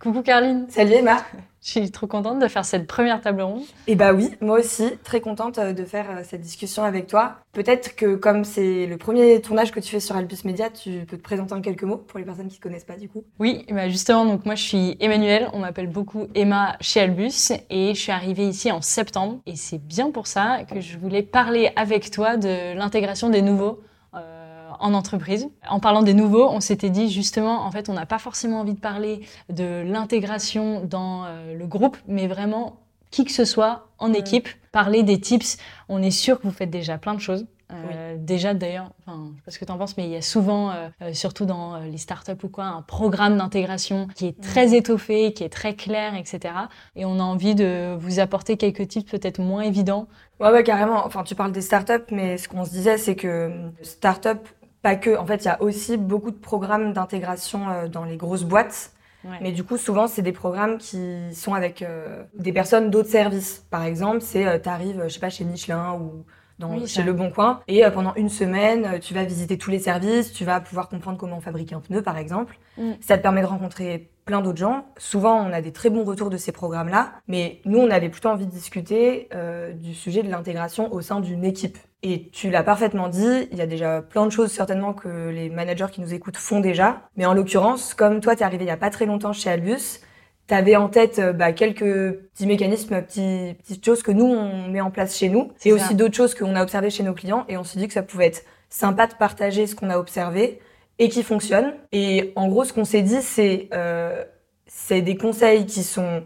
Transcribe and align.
Coucou 0.00 0.22
Carline. 0.22 0.64
Salut 0.70 0.94
Emma. 0.94 1.18
Je 1.62 1.72
suis 1.72 1.90
trop 1.90 2.06
contente 2.06 2.38
de 2.38 2.48
faire 2.48 2.64
cette 2.64 2.86
première 2.86 3.20
table 3.20 3.42
ronde. 3.42 3.60
Et 3.86 3.92
eh 3.92 3.96
bah 3.96 4.14
oui, 4.14 4.30
moi 4.40 4.58
aussi, 4.58 4.84
très 5.04 5.20
contente 5.20 5.58
euh, 5.58 5.74
de 5.74 5.84
faire 5.84 6.06
euh, 6.10 6.22
cette 6.24 6.40
discussion 6.40 6.84
avec 6.84 7.06
toi. 7.06 7.34
Peut-être 7.52 7.94
que 7.96 8.14
comme 8.14 8.44
c'est 8.44 8.86
le 8.86 8.96
premier 8.96 9.42
tournage 9.42 9.72
que 9.72 9.78
tu 9.78 9.90
fais 9.90 10.00
sur 10.00 10.16
Albus 10.16 10.46
Media, 10.46 10.70
tu 10.70 11.04
peux 11.06 11.18
te 11.18 11.22
présenter 11.22 11.52
en 11.52 11.60
quelques 11.60 11.82
mots 11.82 11.98
pour 11.98 12.18
les 12.18 12.24
personnes 12.24 12.48
qui 12.48 12.56
ne 12.56 12.62
connaissent 12.62 12.84
pas 12.84 12.96
du 12.96 13.10
coup. 13.10 13.24
Oui, 13.38 13.66
bah 13.68 13.90
justement, 13.90 14.24
donc 14.24 14.46
moi 14.46 14.54
je 14.54 14.62
suis 14.62 14.96
Emmanuelle, 15.00 15.50
on 15.52 15.58
m'appelle 15.58 15.88
beaucoup 15.88 16.28
Emma 16.34 16.78
chez 16.80 17.00
Albus 17.00 17.52
et 17.68 17.94
je 17.94 18.00
suis 18.00 18.12
arrivée 18.12 18.48
ici 18.48 18.72
en 18.72 18.80
septembre 18.80 19.40
et 19.44 19.54
c'est 19.54 19.84
bien 19.84 20.10
pour 20.12 20.28
ça 20.28 20.60
que 20.64 20.80
je 20.80 20.96
voulais 20.96 21.22
parler 21.22 21.72
avec 21.76 22.10
toi 22.10 22.38
de 22.38 22.74
l'intégration 22.74 23.28
des 23.28 23.42
nouveaux 23.42 23.82
en 24.80 24.94
entreprise. 24.94 25.48
En 25.68 25.80
parlant 25.80 26.02
des 26.02 26.14
nouveaux, 26.14 26.48
on 26.48 26.60
s'était 26.60 26.90
dit 26.90 27.10
justement, 27.10 27.64
en 27.64 27.70
fait, 27.70 27.88
on 27.88 27.94
n'a 27.94 28.06
pas 28.06 28.18
forcément 28.18 28.60
envie 28.60 28.74
de 28.74 28.80
parler 28.80 29.20
de 29.48 29.82
l'intégration 29.84 30.84
dans 30.84 31.24
euh, 31.24 31.54
le 31.54 31.66
groupe, 31.66 31.96
mais 32.06 32.26
vraiment 32.26 32.76
qui 33.10 33.24
que 33.24 33.32
ce 33.32 33.44
soit 33.44 33.88
en 33.98 34.12
équipe, 34.12 34.48
parler 34.70 35.02
des 35.02 35.20
tips. 35.20 35.58
On 35.88 36.00
est 36.00 36.12
sûr 36.12 36.38
que 36.40 36.46
vous 36.46 36.52
faites 36.52 36.70
déjà 36.70 36.96
plein 36.96 37.14
de 37.14 37.20
choses. 37.20 37.46
Euh, 37.72 38.16
déjà 38.18 38.52
d'ailleurs, 38.52 38.90
enfin, 39.00 39.30
je 39.30 39.36
sais 39.36 39.42
pas 39.44 39.50
ce 39.52 39.58
que 39.60 39.64
tu 39.64 39.72
en 39.72 39.78
penses, 39.78 39.96
mais 39.96 40.04
il 40.04 40.10
y 40.10 40.16
a 40.16 40.22
souvent, 40.22 40.72
euh, 40.72 41.12
surtout 41.12 41.44
dans 41.44 41.78
les 41.78 41.98
startups 41.98 42.42
ou 42.42 42.48
quoi, 42.48 42.64
un 42.64 42.82
programme 42.82 43.36
d'intégration 43.38 44.08
qui 44.14 44.26
est 44.26 44.40
très 44.40 44.74
étoffé, 44.74 45.32
qui 45.32 45.44
est 45.44 45.48
très 45.50 45.74
clair, 45.74 46.14
etc. 46.16 46.54
Et 46.96 47.04
on 47.04 47.20
a 47.20 47.22
envie 47.22 47.54
de 47.54 47.96
vous 47.98 48.18
apporter 48.18 48.56
quelques 48.56 48.88
tips 48.88 49.10
peut-être 49.10 49.40
moins 49.40 49.62
évidents. 49.62 50.08
Ouais, 50.40 50.50
ouais, 50.50 50.64
carrément. 50.64 51.04
Enfin, 51.06 51.22
tu 51.22 51.34
parles 51.34 51.52
des 51.52 51.60
startups, 51.60 52.06
mais 52.10 52.38
ce 52.38 52.48
qu'on 52.48 52.64
se 52.64 52.70
disait, 52.70 52.98
c'est 52.98 53.14
que 53.14 53.52
startup 53.82 54.48
pas 54.82 54.96
que. 54.96 55.16
En 55.16 55.26
fait, 55.26 55.44
il 55.44 55.46
y 55.46 55.48
a 55.48 55.60
aussi 55.62 55.96
beaucoup 55.96 56.30
de 56.30 56.36
programmes 56.36 56.92
d'intégration 56.92 57.68
euh, 57.68 57.88
dans 57.88 58.04
les 58.04 58.16
grosses 58.16 58.44
boîtes. 58.44 58.92
Mais 59.42 59.52
du 59.52 59.64
coup, 59.64 59.76
souvent, 59.76 60.06
c'est 60.06 60.22
des 60.22 60.32
programmes 60.32 60.78
qui 60.78 61.34
sont 61.34 61.52
avec 61.52 61.82
euh, 61.82 62.24
des 62.34 62.54
personnes 62.54 62.88
d'autres 62.88 63.10
services. 63.10 63.66
Par 63.70 63.84
exemple, 63.84 64.22
c'est 64.22 64.46
euh, 64.46 64.58
tu 64.58 64.70
arrives, 64.70 65.02
je 65.04 65.08
sais 65.08 65.20
pas, 65.20 65.28
chez 65.28 65.44
Michelin 65.44 65.92
ou 66.00 66.24
dans, 66.58 66.86
chez 66.86 67.02
Le 67.02 67.12
Bon 67.12 67.30
Coin, 67.30 67.60
et 67.68 67.82
pendant 67.92 68.14
une 68.14 68.30
semaine, 68.30 68.98
tu 69.00 69.12
vas 69.12 69.24
visiter 69.24 69.58
tous 69.58 69.70
les 69.70 69.78
services, 69.78 70.32
tu 70.32 70.46
vas 70.46 70.60
pouvoir 70.60 70.88
comprendre 70.88 71.18
comment 71.18 71.36
on 71.36 71.40
fabrique 71.42 71.72
un 71.74 71.80
pneu, 71.80 72.02
par 72.02 72.16
exemple. 72.16 72.58
Mm. 72.78 72.92
Ça 73.02 73.18
te 73.18 73.22
permet 73.22 73.42
de 73.42 73.46
rencontrer 73.46 74.10
plein 74.24 74.40
d'autres 74.40 74.58
gens. 74.58 74.86
Souvent, 74.96 75.36
on 75.36 75.52
a 75.52 75.60
des 75.60 75.72
très 75.72 75.90
bons 75.90 76.04
retours 76.04 76.30
de 76.30 76.38
ces 76.38 76.52
programmes-là, 76.52 77.12
mais 77.28 77.60
nous, 77.66 77.78
on 77.78 77.90
avait 77.90 78.08
plutôt 78.08 78.30
envie 78.30 78.46
de 78.46 78.50
discuter 78.50 79.28
du 79.74 79.94
sujet 79.94 80.22
de 80.22 80.30
l'intégration 80.30 80.90
au 80.94 81.02
sein 81.02 81.20
d'une 81.20 81.44
équipe. 81.44 81.76
Et 82.02 82.30
tu 82.30 82.50
l'as 82.50 82.62
parfaitement 82.62 83.08
dit, 83.08 83.48
il 83.52 83.58
y 83.58 83.60
a 83.60 83.66
déjà 83.66 84.00
plein 84.00 84.24
de 84.24 84.30
choses 84.30 84.50
certainement 84.50 84.94
que 84.94 85.28
les 85.28 85.50
managers 85.50 85.88
qui 85.92 86.00
nous 86.00 86.14
écoutent 86.14 86.38
font 86.38 86.60
déjà. 86.60 87.02
Mais 87.16 87.26
en 87.26 87.34
l'occurrence, 87.34 87.92
comme 87.92 88.20
toi, 88.20 88.34
tu 88.34 88.42
es 88.42 88.44
arrivé 88.44 88.64
il 88.64 88.68
y 88.68 88.70
a 88.70 88.78
pas 88.78 88.90
très 88.90 89.04
longtemps 89.04 89.34
chez 89.34 89.50
Albus, 89.50 90.00
tu 90.48 90.54
avais 90.54 90.76
en 90.76 90.88
tête 90.88 91.18
euh, 91.18 91.32
bah, 91.32 91.52
quelques 91.52 92.14
petits 92.32 92.46
mécanismes, 92.46 93.02
petits, 93.02 93.54
petites 93.62 93.84
choses 93.84 94.02
que 94.02 94.12
nous, 94.12 94.24
on 94.24 94.68
met 94.68 94.80
en 94.80 94.90
place 94.90 95.16
chez 95.16 95.28
nous. 95.28 95.52
Et 95.64 95.72
aussi 95.72 95.94
d'autres 95.94 96.16
choses 96.16 96.34
qu'on 96.34 96.56
a 96.56 96.62
observées 96.62 96.90
chez 96.90 97.02
nos 97.02 97.14
clients. 97.14 97.44
Et 97.48 97.56
on 97.56 97.64
s'est 97.64 97.78
dit 97.78 97.86
que 97.86 97.94
ça 97.94 98.02
pouvait 98.02 98.26
être 98.26 98.42
sympa 98.70 99.06
de 99.06 99.14
partager 99.14 99.66
ce 99.66 99.74
qu'on 99.74 99.90
a 99.90 99.98
observé 99.98 100.58
et 100.98 101.08
qui 101.08 101.22
fonctionne. 101.22 101.74
Et 101.92 102.32
en 102.34 102.48
gros, 102.48 102.64
ce 102.64 102.72
qu'on 102.72 102.84
s'est 102.84 103.02
dit, 103.02 103.20
c'est 103.22 103.68
euh, 103.74 104.24
c'est 104.66 105.02
des 105.02 105.16
conseils 105.16 105.66
qui 105.66 105.82
sont 105.82 106.22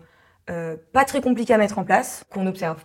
euh, 0.51 0.77
pas 0.93 1.05
très 1.05 1.21
compliqués 1.21 1.55
à 1.55 1.59
mettre 1.59 1.79
en 1.79 1.85
place, 1.85 2.25
qu'on 2.31 2.47
observe 2.47 2.85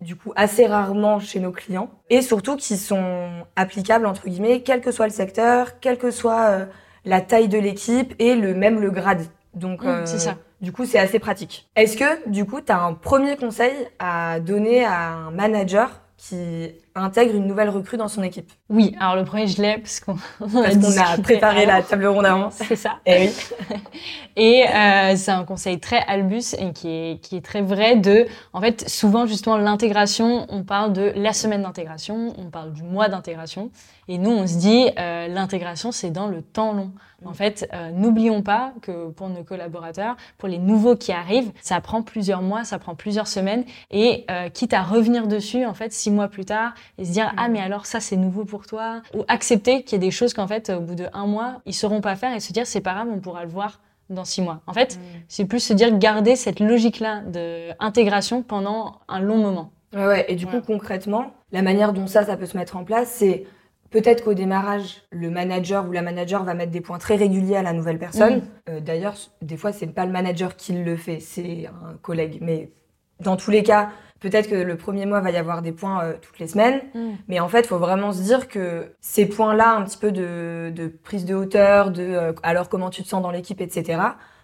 du 0.00 0.16
coup 0.16 0.32
assez 0.36 0.66
rarement 0.66 1.20
chez 1.20 1.40
nos 1.40 1.52
clients 1.52 1.90
et 2.08 2.22
surtout 2.22 2.56
qui 2.56 2.76
sont 2.76 3.30
applicables 3.56 4.06
entre 4.06 4.28
guillemets 4.28 4.62
quel 4.62 4.80
que 4.80 4.92
soit 4.92 5.06
le 5.06 5.12
secteur, 5.12 5.78
quelle 5.80 5.98
que 5.98 6.10
soit 6.10 6.46
euh, 6.46 6.64
la 7.04 7.20
taille 7.20 7.48
de 7.48 7.58
l'équipe 7.58 8.14
et 8.18 8.34
le 8.34 8.54
même 8.54 8.80
le 8.80 8.90
grade. 8.90 9.24
Donc 9.54 9.82
mmh, 9.82 9.88
euh, 9.88 10.06
ça. 10.06 10.36
du 10.60 10.72
coup 10.72 10.84
c'est 10.86 10.98
assez 10.98 11.18
pratique. 11.18 11.68
Est-ce 11.76 11.96
que 11.96 12.28
du 12.28 12.44
coup 12.44 12.60
tu 12.60 12.72
as 12.72 12.80
un 12.80 12.94
premier 12.94 13.36
conseil 13.36 13.74
à 13.98 14.40
donner 14.40 14.84
à 14.84 15.12
un 15.12 15.30
manager 15.30 16.00
qui 16.16 16.72
intègre 16.94 17.34
une 17.34 17.46
nouvelle 17.46 17.68
recrue 17.68 17.96
dans 17.96 18.08
son 18.08 18.22
équipe. 18.22 18.50
Oui, 18.68 18.94
alors 18.98 19.16
le 19.16 19.24
premier 19.24 19.46
je 19.46 19.60
l'ai 19.62 19.78
parce 19.78 20.00
qu'on 20.00 20.16
a, 20.40 21.18
préparé 21.22 21.66
la 21.66 21.82
table 21.82 22.06
ronde 22.06 22.26
avant. 22.26 22.50
C'est 22.68 22.76
ça. 22.76 22.98
Et 23.06 23.28
oui. 23.28 23.76
et 24.36 24.64
euh, 24.68 25.16
c'est 25.16 25.30
un 25.30 25.44
conseil 25.44 25.80
très 25.80 26.00
albus 26.06 26.54
et 26.58 26.72
qui 26.72 26.88
est, 26.88 27.20
qui 27.22 27.36
est 27.36 27.44
très 27.44 27.62
vrai 27.62 27.96
de, 27.96 28.26
en 28.52 28.60
fait, 28.60 28.88
souvent 28.88 29.26
justement 29.26 29.56
l'intégration, 29.56 30.46
on 30.48 30.62
parle 30.62 30.92
de 30.92 31.12
la 31.16 31.32
semaine 31.32 31.62
d'intégration, 31.62 32.34
on 32.38 32.50
parle 32.50 32.72
du 32.72 32.82
mois 32.82 33.08
d'intégration, 33.08 33.70
et 34.08 34.18
nous 34.18 34.30
on 34.30 34.46
se 34.46 34.56
dit 34.56 34.88
euh, 34.98 35.28
l'intégration 35.28 35.92
c'est 35.92 36.10
dans 36.10 36.26
le 36.26 36.42
temps 36.42 36.72
long. 36.72 36.92
En 37.24 37.34
fait, 37.34 37.68
euh, 37.74 37.90
n'oublions 37.90 38.42
pas 38.42 38.72
que 38.80 39.10
pour 39.10 39.28
nos 39.28 39.44
collaborateurs, 39.44 40.16
pour 40.38 40.48
les 40.48 40.58
nouveaux 40.58 40.96
qui 40.96 41.12
arrivent, 41.12 41.52
ça 41.60 41.80
prend 41.80 42.02
plusieurs 42.02 42.40
mois, 42.40 42.64
ça 42.64 42.78
prend 42.78 42.94
plusieurs 42.94 43.26
semaines, 43.26 43.64
et 43.90 44.24
euh, 44.30 44.48
quitte 44.48 44.72
à 44.72 44.82
revenir 44.82 45.26
dessus, 45.26 45.66
en 45.66 45.74
fait, 45.74 45.92
six 45.92 46.10
mois 46.10 46.28
plus 46.28 46.46
tard, 46.46 46.72
et 46.98 47.04
se 47.04 47.12
dire 47.12 47.32
ah 47.36 47.48
mais 47.48 47.60
alors 47.60 47.86
ça 47.86 48.00
c'est 48.00 48.16
nouveau 48.16 48.44
pour 48.44 48.66
toi, 48.66 49.02
ou 49.14 49.24
accepter 49.28 49.82
qu'il 49.82 49.92
y 49.92 49.96
ait 49.96 50.06
des 50.06 50.10
choses 50.10 50.34
qu'en 50.34 50.46
fait 50.46 50.70
au 50.70 50.80
bout 50.80 50.94
de 50.94 51.06
un 51.12 51.26
mois 51.26 51.60
ils 51.66 51.74
sauront 51.74 52.00
pas 52.00 52.16
faire 52.16 52.34
et 52.34 52.40
se 52.40 52.52
dire 52.52 52.66
c'est 52.66 52.80
pas 52.80 52.94
grave, 52.94 53.08
on 53.12 53.20
pourra 53.20 53.44
le 53.44 53.50
voir 53.50 53.80
dans 54.08 54.24
six 54.24 54.42
mois. 54.42 54.60
En 54.66 54.72
fait, 54.72 54.98
c'est 55.28 55.44
plus 55.44 55.60
se 55.60 55.72
dire 55.72 55.96
garder 55.96 56.34
cette 56.34 56.58
logique-là 56.58 57.20
d'intégration 57.20 58.42
pendant 58.42 58.98
un 59.06 59.20
long 59.20 59.36
moment. 59.36 59.70
Ouais, 59.94 60.04
ouais. 60.04 60.24
Et 60.28 60.34
du 60.34 60.48
coup, 60.48 60.60
concrètement, 60.60 61.32
la 61.52 61.62
manière 61.62 61.92
dont 61.92 62.08
ça, 62.08 62.24
ça 62.24 62.36
peut 62.36 62.46
se 62.46 62.56
mettre 62.56 62.76
en 62.76 62.82
place, 62.82 63.08
c'est 63.08 63.46
Peut-être 63.90 64.22
qu'au 64.22 64.34
démarrage, 64.34 65.02
le 65.10 65.30
manager 65.30 65.88
ou 65.88 65.90
la 65.90 66.02
manager 66.02 66.44
va 66.44 66.54
mettre 66.54 66.70
des 66.70 66.80
points 66.80 66.98
très 66.98 67.16
réguliers 67.16 67.56
à 67.56 67.62
la 67.62 67.72
nouvelle 67.72 67.98
personne. 67.98 68.42
Euh, 68.68 68.78
d'ailleurs, 68.78 69.16
des 69.42 69.56
fois, 69.56 69.72
c'est 69.72 69.88
pas 69.88 70.06
le 70.06 70.12
manager 70.12 70.54
qui 70.54 70.74
le 70.74 70.96
fait, 70.96 71.18
c'est 71.18 71.66
un 71.66 71.94
collègue. 72.00 72.38
Mais 72.40 72.70
dans 73.18 73.36
tous 73.36 73.50
les 73.50 73.64
cas, 73.64 73.90
peut-être 74.20 74.48
que 74.48 74.54
le 74.54 74.76
premier 74.76 75.06
mois 75.06 75.20
va 75.20 75.30
y 75.30 75.36
avoir 75.36 75.62
des 75.62 75.72
points 75.72 76.04
euh, 76.04 76.12
toutes 76.20 76.38
les 76.38 76.48
semaines. 76.48 76.82
Mm. 76.94 77.10
Mais 77.28 77.40
en 77.40 77.48
fait, 77.48 77.60
il 77.60 77.66
faut 77.66 77.78
vraiment 77.78 78.12
se 78.12 78.22
dire 78.22 78.48
que 78.48 78.92
ces 79.00 79.26
points-là, 79.26 79.74
un 79.74 79.82
petit 79.82 79.98
peu 79.98 80.12
de, 80.12 80.72
de, 80.74 80.88
prise 80.88 81.24
de 81.24 81.34
hauteur, 81.34 81.90
de 81.90 82.02
euh, 82.02 82.32
alors 82.42 82.68
comment 82.68 82.90
tu 82.90 83.02
te 83.02 83.08
sens 83.08 83.22
dans 83.22 83.30
l'équipe, 83.30 83.60
etc 83.60 83.98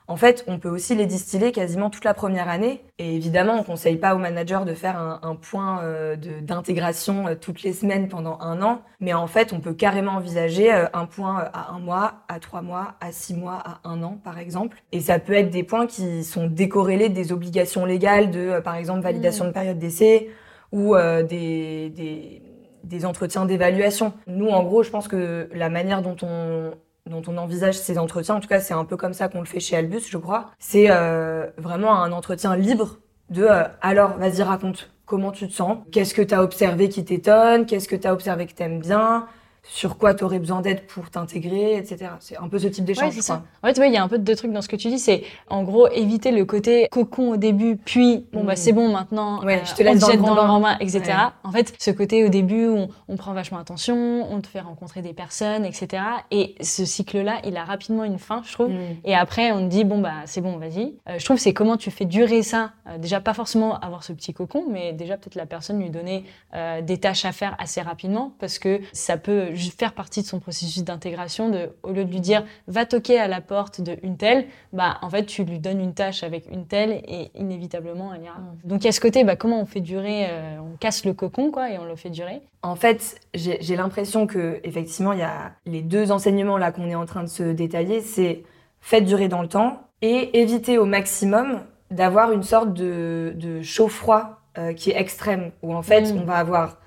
en 0.08 0.16
fait, 0.16 0.44
on 0.46 0.58
peut 0.58 0.68
aussi 0.68 0.94
les 0.94 1.06
distiller 1.06 1.50
quasiment 1.50 1.90
toute 1.90 2.04
la 2.04 2.14
première 2.14 2.48
année. 2.48 2.82
Et 2.98 3.16
évidemment, 3.16 3.54
on 3.58 3.62
conseille 3.64 3.96
pas 3.96 4.14
aux 4.14 4.18
managers 4.18 4.60
de 4.64 4.74
faire 4.74 4.98
un, 5.22 5.34
point 5.34 5.82
euh, 5.82 6.16
d'intégration 6.16 7.26
euh, 7.26 7.34
toutes 7.34 7.62
les 7.62 7.72
semaines 7.72 8.08
pendant 8.08 8.38
un 8.40 8.62
an. 8.62 8.82
Mais 9.00 9.14
en 9.14 9.26
fait, 9.26 9.52
on 9.52 9.58
peut 9.58 9.74
carrément 9.74 10.12
envisager 10.12 10.72
euh, 10.72 10.86
un 10.92 11.06
point 11.06 11.48
à 11.52 11.72
un 11.72 11.80
mois, 11.80 12.14
à 12.28 12.38
trois 12.38 12.62
mois, 12.62 12.94
à 13.00 13.10
six 13.10 13.34
mois, 13.34 13.60
à 13.64 13.80
un 13.84 14.02
an, 14.04 14.20
par 14.22 14.38
exemple. 14.38 14.80
Et 14.92 15.00
ça 15.00 15.18
peut 15.18 15.32
être 15.32 15.50
des 15.50 15.64
points 15.64 15.88
qui 15.88 16.22
sont 16.22 16.46
décorrélés 16.46 17.08
des 17.08 17.32
obligations 17.32 17.84
légales 17.84 18.30
de, 18.30 18.60
par 18.60 18.76
exemple, 18.76 19.00
validation 19.00 19.44
mmh. 19.44 19.48
de 19.48 19.52
période 19.52 19.78
d'essai 19.78 20.30
ou 20.72 20.96
des, 20.96 21.90
des 21.90 22.42
des 22.84 23.04
entretiens 23.04 23.46
d'évaluation. 23.46 24.12
Nous, 24.26 24.48
en 24.48 24.62
gros, 24.62 24.82
je 24.82 24.90
pense 24.90 25.08
que 25.08 25.48
la 25.52 25.68
manière 25.68 26.02
dont 26.02 26.16
on 26.22 26.70
dont 27.06 27.22
on 27.28 27.36
envisage 27.36 27.78
ces 27.78 27.98
entretiens, 27.98 28.36
en 28.36 28.40
tout 28.40 28.48
cas 28.48 28.60
c'est 28.60 28.74
un 28.74 28.84
peu 28.84 28.96
comme 28.96 29.14
ça 29.14 29.28
qu'on 29.28 29.40
le 29.40 29.46
fait 29.46 29.60
chez 29.60 29.76
Albus, 29.76 30.08
je 30.08 30.18
crois, 30.18 30.50
c'est 30.58 30.86
euh, 30.90 31.46
vraiment 31.56 32.02
un 32.02 32.12
entretien 32.12 32.56
libre 32.56 32.98
de 33.30 33.44
euh, 33.44 33.64
alors 33.80 34.16
vas-y 34.18 34.42
raconte 34.42 34.90
comment 35.04 35.30
tu 35.30 35.48
te 35.48 35.52
sens, 35.52 35.78
qu'est-ce 35.92 36.14
que 36.14 36.22
tu 36.22 36.34
as 36.34 36.42
observé 36.42 36.88
qui 36.88 37.04
t'étonne, 37.04 37.66
qu'est-ce 37.66 37.88
que 37.88 37.96
tu 37.96 38.06
as 38.06 38.12
observé 38.12 38.46
que 38.46 38.54
t'aimes 38.54 38.80
bien, 38.80 39.26
sur 39.68 39.98
quoi 39.98 40.14
tu 40.14 40.24
aurais 40.24 40.38
besoin 40.38 40.60
d'aide 40.60 40.86
pour 40.86 41.10
t'intégrer, 41.10 41.76
etc. 41.76 42.12
C'est 42.20 42.36
un 42.36 42.48
peu 42.48 42.58
ce 42.58 42.68
type 42.68 42.84
d'échange. 42.84 43.14
Ouais, 43.14 43.20
ça. 43.20 43.42
En 43.62 43.72
fait, 43.72 43.86
il 43.86 43.92
y 43.92 43.96
a 43.96 44.02
un 44.02 44.08
peu 44.08 44.18
de 44.18 44.34
trucs 44.34 44.52
dans 44.52 44.62
ce 44.62 44.68
que 44.68 44.76
tu 44.76 44.88
dis. 44.88 44.98
C'est 44.98 45.24
en 45.48 45.64
gros 45.64 45.88
éviter 45.88 46.30
le 46.30 46.44
côté 46.44 46.88
cocon 46.90 47.32
au 47.32 47.36
début, 47.36 47.76
puis 47.76 48.26
bon 48.32 48.44
bah 48.44 48.52
mm. 48.52 48.56
c'est 48.56 48.72
bon 48.72 48.88
maintenant. 48.90 49.44
Ouais, 49.44 49.62
je 49.64 49.74
te 49.74 49.82
laisse 49.82 50.02
on 50.02 50.06
dans, 50.16 50.34
le 50.34 50.34
grand 50.34 50.60
bain, 50.60 50.76
etc. 50.80 51.02
En 51.44 51.52
fait, 51.52 51.74
ce 51.78 51.90
côté 51.90 52.24
au 52.24 52.28
début 52.28 52.68
où 52.68 52.86
on, 53.08 53.16
prend 53.16 53.32
vachement 53.32 53.58
attention, 53.58 54.26
on 54.30 54.40
te 54.40 54.46
fait 54.46 54.60
rencontrer 54.60 55.02
des 55.02 55.12
personnes, 55.12 55.64
etc. 55.64 56.02
Et 56.30 56.54
ce 56.60 56.84
cycle-là, 56.84 57.40
il 57.44 57.56
a 57.56 57.64
rapidement 57.64 58.04
une 58.04 58.18
fin, 58.18 58.42
je 58.46 58.52
trouve. 58.52 58.70
Mm. 58.70 58.96
Et 59.04 59.14
après, 59.14 59.52
on 59.52 59.64
te 59.64 59.70
dit 59.70 59.84
bon 59.84 59.98
bah 60.00 60.22
c'est 60.26 60.40
bon, 60.40 60.58
vas-y. 60.58 60.94
Euh, 61.08 61.18
je 61.18 61.24
trouve 61.24 61.38
c'est 61.38 61.54
comment 61.54 61.76
tu 61.76 61.90
fais 61.90 62.04
durer 62.04 62.42
ça. 62.42 62.72
Euh, 62.88 62.98
déjà 62.98 63.20
pas 63.20 63.34
forcément 63.34 63.78
avoir 63.80 64.04
ce 64.04 64.12
petit 64.12 64.32
cocon, 64.32 64.64
mais 64.70 64.92
déjà 64.92 65.16
peut-être 65.16 65.34
la 65.34 65.46
personne 65.46 65.80
lui 65.80 65.90
donner 65.90 66.24
euh, 66.54 66.82
des 66.82 66.98
tâches 66.98 67.24
à 67.24 67.32
faire 67.32 67.56
assez 67.58 67.80
rapidement 67.80 68.32
parce 68.38 68.58
que 68.58 68.80
ça 68.92 69.16
peut 69.16 69.54
faire 69.58 69.92
partie 69.92 70.22
de 70.22 70.26
son 70.26 70.40
processus 70.40 70.84
d'intégration, 70.84 71.48
de, 71.48 71.70
au 71.82 71.92
lieu 71.92 72.04
de 72.04 72.10
lui 72.10 72.20
dire 72.20 72.44
va 72.66 72.86
toquer 72.86 73.18
à 73.18 73.28
la 73.28 73.40
porte 73.40 73.80
de 73.80 73.96
une 74.02 74.16
telle, 74.16 74.46
bah 74.72 74.98
en 75.02 75.10
fait 75.10 75.26
tu 75.26 75.44
lui 75.44 75.58
donnes 75.58 75.80
une 75.80 75.94
tâche 75.94 76.22
avec 76.22 76.46
une 76.50 76.66
telle 76.66 77.02
et 77.06 77.30
inévitablement 77.34 78.12
elle 78.14 78.22
ira. 78.22 78.38
Mm. 78.38 78.68
Donc 78.68 78.82
il 78.82 78.86
y 78.86 78.88
a 78.88 78.92
ce 78.92 79.00
côté, 79.00 79.24
bah, 79.24 79.36
comment 79.36 79.60
on 79.60 79.66
fait 79.66 79.80
durer, 79.80 80.26
euh, 80.28 80.58
on 80.60 80.76
casse 80.76 81.04
le 81.04 81.12
cocon 81.12 81.50
quoi 81.50 81.70
et 81.70 81.78
on 81.78 81.84
le 81.84 81.96
fait 81.96 82.10
durer. 82.10 82.42
En 82.62 82.76
fait, 82.76 83.20
j'ai 83.34 83.76
l'impression 83.76 84.26
que 84.26 84.60
effectivement 84.64 85.12
il 85.12 85.20
y 85.20 85.22
a 85.22 85.52
les 85.66 85.82
deux 85.82 86.10
enseignements 86.10 86.58
là 86.58 86.72
qu'on 86.72 86.88
est 86.88 86.94
en 86.94 87.06
train 87.06 87.22
de 87.22 87.28
se 87.28 87.44
détailler, 87.44 88.00
c'est 88.00 88.42
faites 88.80 89.04
durer 89.04 89.28
dans 89.28 89.42
le 89.42 89.48
temps 89.48 89.82
et 90.02 90.40
éviter 90.40 90.78
au 90.78 90.84
maximum 90.84 91.60
d'avoir 91.90 92.32
une 92.32 92.42
sorte 92.42 92.72
de, 92.74 93.32
de 93.36 93.62
chaud-froid 93.62 94.40
euh, 94.58 94.72
qui 94.72 94.90
est 94.90 94.98
extrême, 94.98 95.52
où 95.62 95.74
en 95.74 95.82
fait 95.82 96.12
mm. 96.12 96.18
on 96.18 96.24
va 96.24 96.36
avoir 96.36 96.78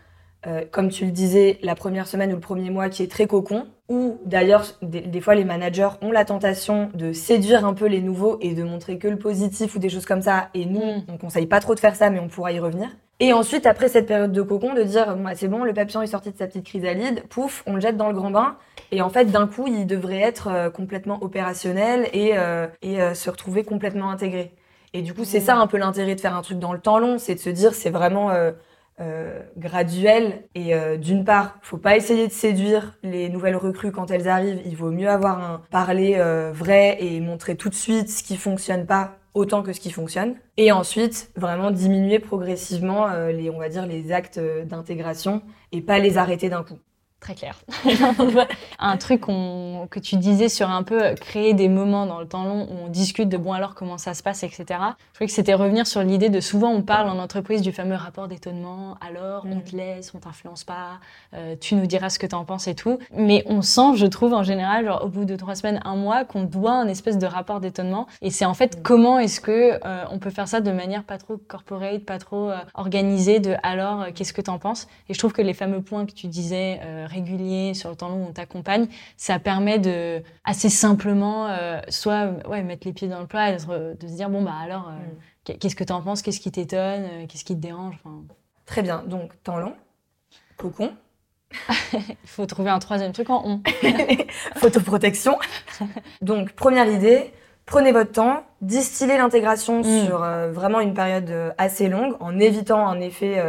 euh, 0.47 0.63
comme 0.71 0.89
tu 0.89 1.05
le 1.05 1.11
disais, 1.11 1.59
la 1.63 1.75
première 1.75 2.07
semaine 2.07 2.31
ou 2.31 2.35
le 2.35 2.41
premier 2.41 2.69
mois 2.69 2.87
qui 2.87 3.03
est 3.03 3.11
très 3.11 3.27
cocon, 3.27 3.67
ou 3.89 4.19
d'ailleurs, 4.25 4.65
des, 4.81 5.19
fois, 5.19 5.35
les 5.35 5.43
managers 5.43 5.89
ont 6.01 6.11
la 6.11 6.23
tentation 6.23 6.89
de 6.93 7.11
séduire 7.11 7.65
un 7.65 7.73
peu 7.73 7.87
les 7.87 8.01
nouveaux 8.01 8.37
et 8.39 8.53
de 8.53 8.63
montrer 8.63 8.97
que 8.99 9.07
le 9.07 9.17
positif 9.17 9.75
ou 9.75 9.79
des 9.79 9.89
choses 9.89 10.05
comme 10.05 10.21
ça, 10.21 10.49
et 10.53 10.65
nous, 10.65 10.79
mm. 10.79 11.03
on 11.09 11.17
conseille 11.17 11.47
pas 11.47 11.59
trop 11.59 11.75
de 11.75 11.79
faire 11.79 11.95
ça, 11.95 12.09
mais 12.09 12.19
on 12.19 12.29
pourra 12.29 12.53
y 12.53 12.59
revenir. 12.59 12.87
Et 13.19 13.33
ensuite, 13.33 13.65
après 13.65 13.89
cette 13.89 14.05
période 14.05 14.31
de 14.31 14.41
cocon, 14.41 14.73
de 14.73 14.83
dire, 14.83 15.17
bah, 15.17 15.31
c'est 15.35 15.49
bon, 15.49 15.65
le 15.65 15.73
papillon 15.73 16.01
est 16.01 16.07
sorti 16.07 16.31
de 16.31 16.37
sa 16.37 16.47
petite 16.47 16.65
chrysalide, 16.65 17.23
pouf, 17.27 17.63
on 17.67 17.73
le 17.73 17.81
jette 17.81 17.97
dans 17.97 18.07
le 18.07 18.13
grand 18.13 18.31
bain, 18.31 18.55
et 18.91 19.01
en 19.01 19.09
fait, 19.09 19.25
d'un 19.25 19.47
coup, 19.47 19.65
il 19.67 19.85
devrait 19.85 20.21
être 20.21 20.47
euh, 20.47 20.69
complètement 20.69 21.21
opérationnel 21.21 22.07
et, 22.13 22.37
euh, 22.37 22.67
et 22.81 22.99
se 23.13 23.29
retrouver 23.29 23.65
complètement 23.65 24.09
intégré. 24.09 24.53
Et 24.93 25.01
du 25.01 25.13
coup, 25.13 25.25
c'est 25.25 25.39
mm. 25.39 25.43
ça 25.43 25.57
un 25.57 25.67
peu 25.67 25.77
l'intérêt 25.77 26.15
de 26.15 26.21
faire 26.21 26.35
un 26.35 26.41
truc 26.43 26.59
dans 26.59 26.71
le 26.71 26.79
temps 26.79 26.97
long, 26.97 27.17
c'est 27.17 27.35
de 27.35 27.39
se 27.39 27.49
dire, 27.49 27.73
c'est 27.73 27.89
vraiment 27.89 28.29
euh, 29.01 29.41
graduel 29.57 30.43
et 30.55 30.75
euh, 30.75 30.97
d'une 30.97 31.23
part, 31.23 31.57
faut 31.61 31.77
pas 31.77 31.95
essayer 31.95 32.27
de 32.27 32.33
séduire 32.33 32.97
les 33.01 33.29
nouvelles 33.29 33.55
recrues 33.55 33.93
quand 33.93 34.11
elles 34.11 34.27
arrivent. 34.27 34.61
Il 34.65 34.75
vaut 34.75 34.91
mieux 34.91 35.07
avoir 35.09 35.39
un 35.39 35.61
parler 35.71 36.15
euh, 36.17 36.51
vrai 36.53 36.97
et 36.99 37.21
montrer 37.21 37.55
tout 37.55 37.69
de 37.69 37.75
suite 37.75 38.09
ce 38.09 38.23
qui 38.23 38.35
fonctionne 38.35 38.85
pas 38.85 39.15
autant 39.33 39.63
que 39.63 39.71
ce 39.71 39.79
qui 39.79 39.91
fonctionne. 39.91 40.35
Et 40.57 40.73
ensuite, 40.73 41.31
vraiment 41.37 41.71
diminuer 41.71 42.19
progressivement 42.19 43.07
les, 43.27 43.49
on 43.49 43.57
va 43.57 43.69
dire, 43.69 43.85
les 43.85 44.11
actes 44.11 44.39
d'intégration 44.65 45.43
et 45.71 45.81
pas 45.81 45.99
les 45.99 46.17
arrêter 46.17 46.49
d'un 46.49 46.63
coup. 46.63 46.79
Très 47.19 47.35
clair. 47.35 47.59
un 48.79 48.97
truc 48.97 49.25
que 49.25 49.99
tu 49.99 50.15
disais 50.15 50.47
sur 50.47 50.69
un 50.69 50.83
peu 50.83 51.15
créer 51.15 51.53
des 51.53 51.67
moments 51.67 52.05
dans 52.05 52.19
le 52.19 52.27
temps 52.27 52.45
long 52.45 52.67
où 52.69 52.85
on 52.85 52.87
discute 52.87 53.27
de 53.27 53.37
bon 53.37 53.51
alors 53.51 53.75
comment 53.75 53.97
ça 53.97 54.13
se 54.13 54.23
passe, 54.23 54.43
etc. 54.43 54.65
Je 54.69 55.15
crois 55.15 55.27
que 55.27 55.33
c'était 55.33 55.53
revenir 55.53 55.85
sur 55.85 56.01
l'idée 56.01 56.29
de 56.29 56.39
souvent 56.39 56.69
on 56.69 56.81
parle 56.81 57.09
en 57.09 57.19
entreprise 57.19 57.61
du 57.61 57.73
fameux 57.73 57.95
rapport 57.95 58.29
d'étonnement. 58.29 58.95
Alors 59.05 59.45
on 59.45 59.59
te 59.59 59.75
mm. 59.75 59.77
laisse, 59.77 60.13
on 60.15 60.19
t'influence 60.19 60.63
pas, 60.63 60.99
euh, 61.33 61.55
tu 61.59 61.75
nous 61.75 61.87
diras 61.87 62.09
ce 62.09 62.19
que 62.19 62.27
tu 62.27 62.35
en 62.35 62.45
penses 62.45 62.67
et 62.67 62.75
tout. 62.75 62.99
Mais 63.13 63.43
on 63.47 63.61
sent, 63.61 63.95
je 63.95 64.05
trouve 64.05 64.33
en 64.33 64.43
général, 64.43 64.85
genre 64.85 65.03
au 65.03 65.09
bout 65.09 65.25
de 65.25 65.35
trois 65.35 65.55
semaines, 65.55 65.81
un 65.83 65.95
mois, 65.95 66.23
qu'on 66.23 66.43
doit 66.43 66.73
un 66.73 66.87
espèce 66.87 67.17
de 67.17 67.25
rapport 67.25 67.59
d'étonnement. 67.59 68.07
Et 68.21 68.31
c'est 68.31 68.45
en 68.45 68.53
fait 68.53 68.77
mm. 68.77 68.81
comment 68.81 69.19
est-ce 69.19 69.41
que 69.41 69.79
euh, 69.85 70.05
on 70.09 70.19
peut 70.19 70.29
faire 70.29 70.47
ça 70.47 70.61
de 70.61 70.71
manière 70.71 71.03
pas 71.03 71.17
trop 71.17 71.37
corporate, 71.37 72.05
pas 72.05 72.17
trop 72.17 72.49
euh, 72.49 72.57
organisée. 72.75 73.39
De 73.39 73.55
alors 73.63 74.07
qu'est-ce 74.15 74.33
que 74.33 74.41
tu 74.41 74.49
en 74.49 74.57
penses? 74.57 74.87
Et 75.09 75.13
je 75.13 75.19
trouve 75.19 75.33
que 75.33 75.41
les 75.41 75.53
fameux 75.53 75.81
points 75.81 76.05
que 76.05 76.11
tu 76.11 76.27
disais 76.27 76.79
régulier 77.09 77.73
sur 77.73 77.89
le 77.89 77.95
temps 77.95 78.09
long, 78.09 78.27
on 78.29 78.33
t'accompagne, 78.33 78.87
ça 79.17 79.39
permet 79.39 79.79
de 79.79 80.21
assez 80.43 80.69
simplement 80.69 81.47
euh, 81.47 81.79
soit 81.89 82.31
ouais, 82.47 82.63
mettre 82.63 82.87
les 82.87 82.93
pieds 82.93 83.07
dans 83.07 83.19
le 83.19 83.27
plat 83.27 83.51
et 83.51 83.53
de, 83.53 83.59
se 83.59 84.15
dire 84.15 84.29
bon 84.29 84.41
bah 84.41 84.55
alors 84.61 84.89
euh, 84.89 85.53
mm. 85.53 85.57
qu'est-ce 85.57 85.75
que 85.75 85.83
tu 85.83 85.93
en 85.93 86.01
penses, 86.01 86.21
qu'est-ce 86.21 86.39
qui 86.39 86.51
t'étonne, 86.51 87.03
euh, 87.03 87.25
qu'est-ce 87.27 87.43
qui 87.43 87.55
te 87.55 87.61
dérange? 87.61 87.95
Très 88.65 88.81
bien, 88.81 89.03
donc 89.05 89.31
temps 89.43 89.57
long, 89.57 89.73
cocon. 90.57 90.91
Il 91.93 92.15
faut 92.25 92.45
trouver 92.45 92.69
un 92.69 92.79
troisième 92.79 93.11
truc 93.11 93.31
en 93.31 93.41
on. 93.43 93.61
Photoprotection. 94.57 95.39
Donc 96.21 96.51
première 96.51 96.87
idée, 96.87 97.33
prenez 97.65 97.91
votre 97.91 98.11
temps, 98.11 98.43
distillez 98.61 99.17
l'intégration 99.17 99.79
mm. 99.79 100.05
sur 100.05 100.19
vraiment 100.51 100.79
une 100.79 100.93
période 100.93 101.53
assez 101.57 101.89
longue 101.89 102.15
en 102.19 102.37
évitant 102.39 102.87
un 102.87 102.99
effet 102.99 103.43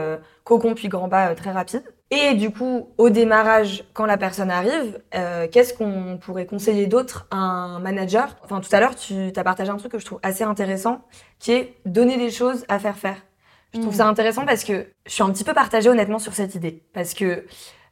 cocon 0.44 0.74
puis 0.74 0.88
grand 0.88 1.10
pas 1.10 1.34
très 1.34 1.52
rapide. 1.52 1.82
Et 2.12 2.34
du 2.34 2.50
coup, 2.50 2.88
au 2.98 3.08
démarrage, 3.08 3.84
quand 3.92 4.04
la 4.04 4.16
personne 4.16 4.50
arrive, 4.50 5.00
euh, 5.14 5.46
qu'est-ce 5.50 5.72
qu'on 5.72 6.18
pourrait 6.20 6.46
conseiller 6.46 6.86
d'autre 6.86 7.26
à 7.30 7.36
un 7.36 7.78
manager? 7.78 8.36
Enfin, 8.42 8.60
tout 8.60 8.68
à 8.72 8.80
l'heure, 8.80 8.96
tu 8.96 9.32
as 9.34 9.44
partagé 9.44 9.70
un 9.70 9.76
truc 9.76 9.92
que 9.92 9.98
je 10.00 10.04
trouve 10.04 10.18
assez 10.24 10.42
intéressant, 10.42 11.02
qui 11.38 11.52
est 11.52 11.76
donner 11.86 12.16
des 12.16 12.30
choses 12.30 12.64
à 12.68 12.80
faire 12.80 12.96
faire. 12.96 13.16
Je 13.74 13.80
trouve 13.80 13.94
ça 13.94 14.06
mm. 14.06 14.08
intéressant 14.08 14.44
parce 14.44 14.64
que 14.64 14.88
je 15.06 15.12
suis 15.12 15.22
un 15.22 15.30
petit 15.30 15.44
peu 15.44 15.54
partagée 15.54 15.88
honnêtement 15.88 16.18
sur 16.18 16.32
cette 16.32 16.54
idée. 16.56 16.82
Parce 16.92 17.14
que 17.14 17.46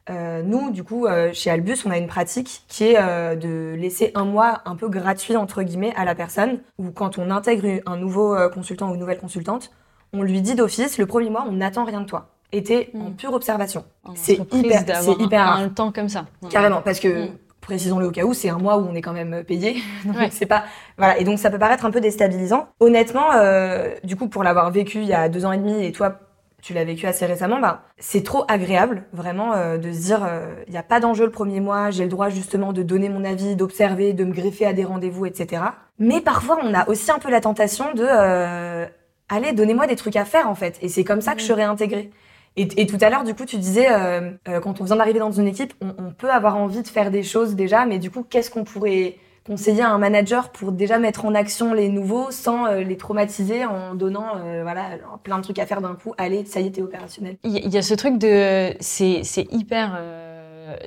euh, 0.09 0.41
nous, 0.41 0.71
du 0.71 0.83
coup, 0.83 1.05
euh, 1.05 1.31
chez 1.33 1.49
Albus, 1.49 1.85
on 1.85 1.91
a 1.91 1.97
une 1.97 2.07
pratique 2.07 2.63
qui 2.67 2.85
est 2.85 2.97
euh, 2.97 3.35
de 3.35 3.75
laisser 3.77 4.11
un 4.15 4.25
mois 4.25 4.61
un 4.65 4.75
peu 4.75 4.89
gratuit, 4.89 5.35
entre 5.35 5.61
guillemets, 5.63 5.93
à 5.95 6.03
la 6.05 6.15
personne, 6.15 6.59
où 6.77 6.91
quand 6.91 7.17
on 7.17 7.29
intègre 7.29 7.81
un 7.85 7.97
nouveau 7.97 8.35
euh, 8.35 8.49
consultant 8.49 8.89
ou 8.89 8.95
une 8.95 8.99
nouvelle 8.99 9.19
consultante, 9.19 9.71
on 10.11 10.23
lui 10.23 10.41
dit 10.41 10.55
d'office, 10.55 10.97
le 10.97 11.05
premier 11.05 11.29
mois, 11.29 11.45
on 11.47 11.53
n'attend 11.53 11.85
rien 11.85 12.01
de 12.01 12.07
toi 12.07 12.29
était 12.51 12.89
en 12.95 13.09
hmm. 13.09 13.15
pure 13.15 13.33
observation. 13.33 13.85
C'est 14.15 14.39
hyper, 14.53 14.83
c'est 15.01 15.19
hyper 15.19 15.41
un, 15.41 15.63
un, 15.65 15.69
temps 15.69 15.91
comme 15.91 16.09
ça. 16.09 16.25
Carrément, 16.49 16.81
parce 16.81 16.99
que 16.99 17.25
hmm. 17.25 17.31
précisons-le 17.61 18.07
au 18.07 18.11
cas 18.11 18.23
où, 18.23 18.33
c'est 18.33 18.49
un 18.49 18.57
mois 18.57 18.77
où 18.77 18.87
on 18.89 18.95
est 18.95 19.01
quand 19.01 19.13
même 19.13 19.43
payé. 19.43 19.81
donc 20.05 20.15
c'est 20.31 20.45
pas 20.45 20.63
voilà. 20.97 21.17
Et 21.19 21.23
donc 21.23 21.39
ça 21.39 21.49
peut 21.49 21.59
paraître 21.59 21.85
un 21.85 21.91
peu 21.91 22.01
déstabilisant. 22.01 22.67
Honnêtement, 22.79 23.33
euh, 23.35 23.93
du 24.03 24.15
coup, 24.15 24.27
pour 24.27 24.43
l'avoir 24.43 24.71
vécu 24.71 24.99
il 24.99 25.07
y 25.07 25.13
a 25.13 25.29
deux 25.29 25.45
ans 25.45 25.51
et 25.51 25.57
demi, 25.57 25.85
et 25.85 25.91
toi, 25.91 26.19
tu 26.61 26.73
l'as 26.73 26.83
vécu 26.83 27.05
assez 27.05 27.25
récemment, 27.25 27.59
bah 27.59 27.83
c'est 27.97 28.23
trop 28.23 28.43
agréable 28.47 29.03
vraiment 29.13 29.53
euh, 29.53 29.77
de 29.77 29.91
se 29.91 29.99
dire 29.99 30.23
euh, 30.23 30.55
il 30.67 30.71
n'y 30.71 30.77
a 30.77 30.83
pas 30.83 30.99
d'enjeu 30.99 31.25
le 31.25 31.31
premier 31.31 31.59
mois, 31.59 31.89
j'ai 31.89 32.03
le 32.03 32.09
droit 32.09 32.29
justement 32.29 32.73
de 32.73 32.83
donner 32.83 33.09
mon 33.09 33.23
avis, 33.23 33.55
d'observer, 33.55 34.13
de 34.13 34.25
me 34.25 34.33
greffer 34.33 34.65
à 34.65 34.73
des 34.73 34.83
rendez-vous, 34.83 35.25
etc. 35.25 35.63
Mais 35.99 36.21
parfois 36.21 36.59
on 36.63 36.73
a 36.73 36.87
aussi 36.89 37.11
un 37.11 37.19
peu 37.19 37.29
la 37.29 37.41
tentation 37.41 37.93
de 37.93 38.05
euh, 38.05 38.85
allez 39.29 39.53
donnez-moi 39.53 39.87
des 39.87 39.95
trucs 39.95 40.15
à 40.15 40.25
faire 40.25 40.49
en 40.49 40.55
fait, 40.55 40.77
et 40.81 40.89
c'est 40.89 41.03
comme 41.03 41.21
ça 41.21 41.33
que 41.33 41.41
je 41.41 41.45
serai 41.45 41.63
intégrée. 41.63 42.11
Et, 42.55 42.87
tout 42.87 42.97
à 42.99 43.09
l'heure, 43.09 43.23
du 43.23 43.33
coup, 43.33 43.45
tu 43.45 43.57
disais, 43.57 43.87
euh, 43.89 44.31
euh, 44.49 44.59
quand 44.59 44.81
on 44.81 44.83
vient 44.83 44.97
d'arriver 44.97 45.19
dans 45.19 45.31
une 45.31 45.47
équipe, 45.47 45.73
on, 45.81 46.11
peut 46.11 46.29
avoir 46.29 46.57
envie 46.57 46.81
de 46.81 46.87
faire 46.87 47.09
des 47.09 47.23
choses 47.23 47.55
déjà, 47.55 47.85
mais 47.85 47.99
du 47.99 48.11
coup, 48.11 48.23
qu'est-ce 48.23 48.51
qu'on 48.51 48.65
pourrait 48.65 49.15
conseiller 49.45 49.81
à 49.81 49.91
un 49.91 49.97
manager 49.97 50.49
pour 50.49 50.73
déjà 50.73 50.99
mettre 50.99 51.23
en 51.23 51.33
action 51.33 51.73
les 51.73 51.87
nouveaux 51.87 52.31
sans 52.31 52.65
euh, 52.65 52.81
les 52.81 52.97
traumatiser 52.97 53.65
en 53.65 53.95
donnant 53.95 54.33
voilà 54.61 54.89
plein 55.23 55.37
de 55.37 55.43
trucs 55.43 55.57
à 55.57 55.65
faire 55.65 55.81
d'un 55.81 55.95
coup 55.95 56.13
allez 56.17 56.45
ça 56.45 56.59
y 56.59 56.67
est 56.67 56.71
t'es 56.71 56.81
opérationnel. 56.83 57.37
Il 57.43 57.73
y, 57.73 57.77
a 57.77 57.81
ce 57.81 57.95
truc 57.95 58.19
de 58.19 58.73
c'est 58.79 59.23
hyper 59.49 59.97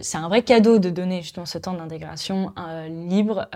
c'est 0.01 0.19
un 0.19 0.29
vrai 0.29 0.43
cadeau 0.43 0.79
de 0.79 0.91
donner 0.91 1.23
justement 1.23 1.47
ce 1.47 1.59
temps 1.59 1.73
d'intégration 1.73 2.53
libre 2.89 3.49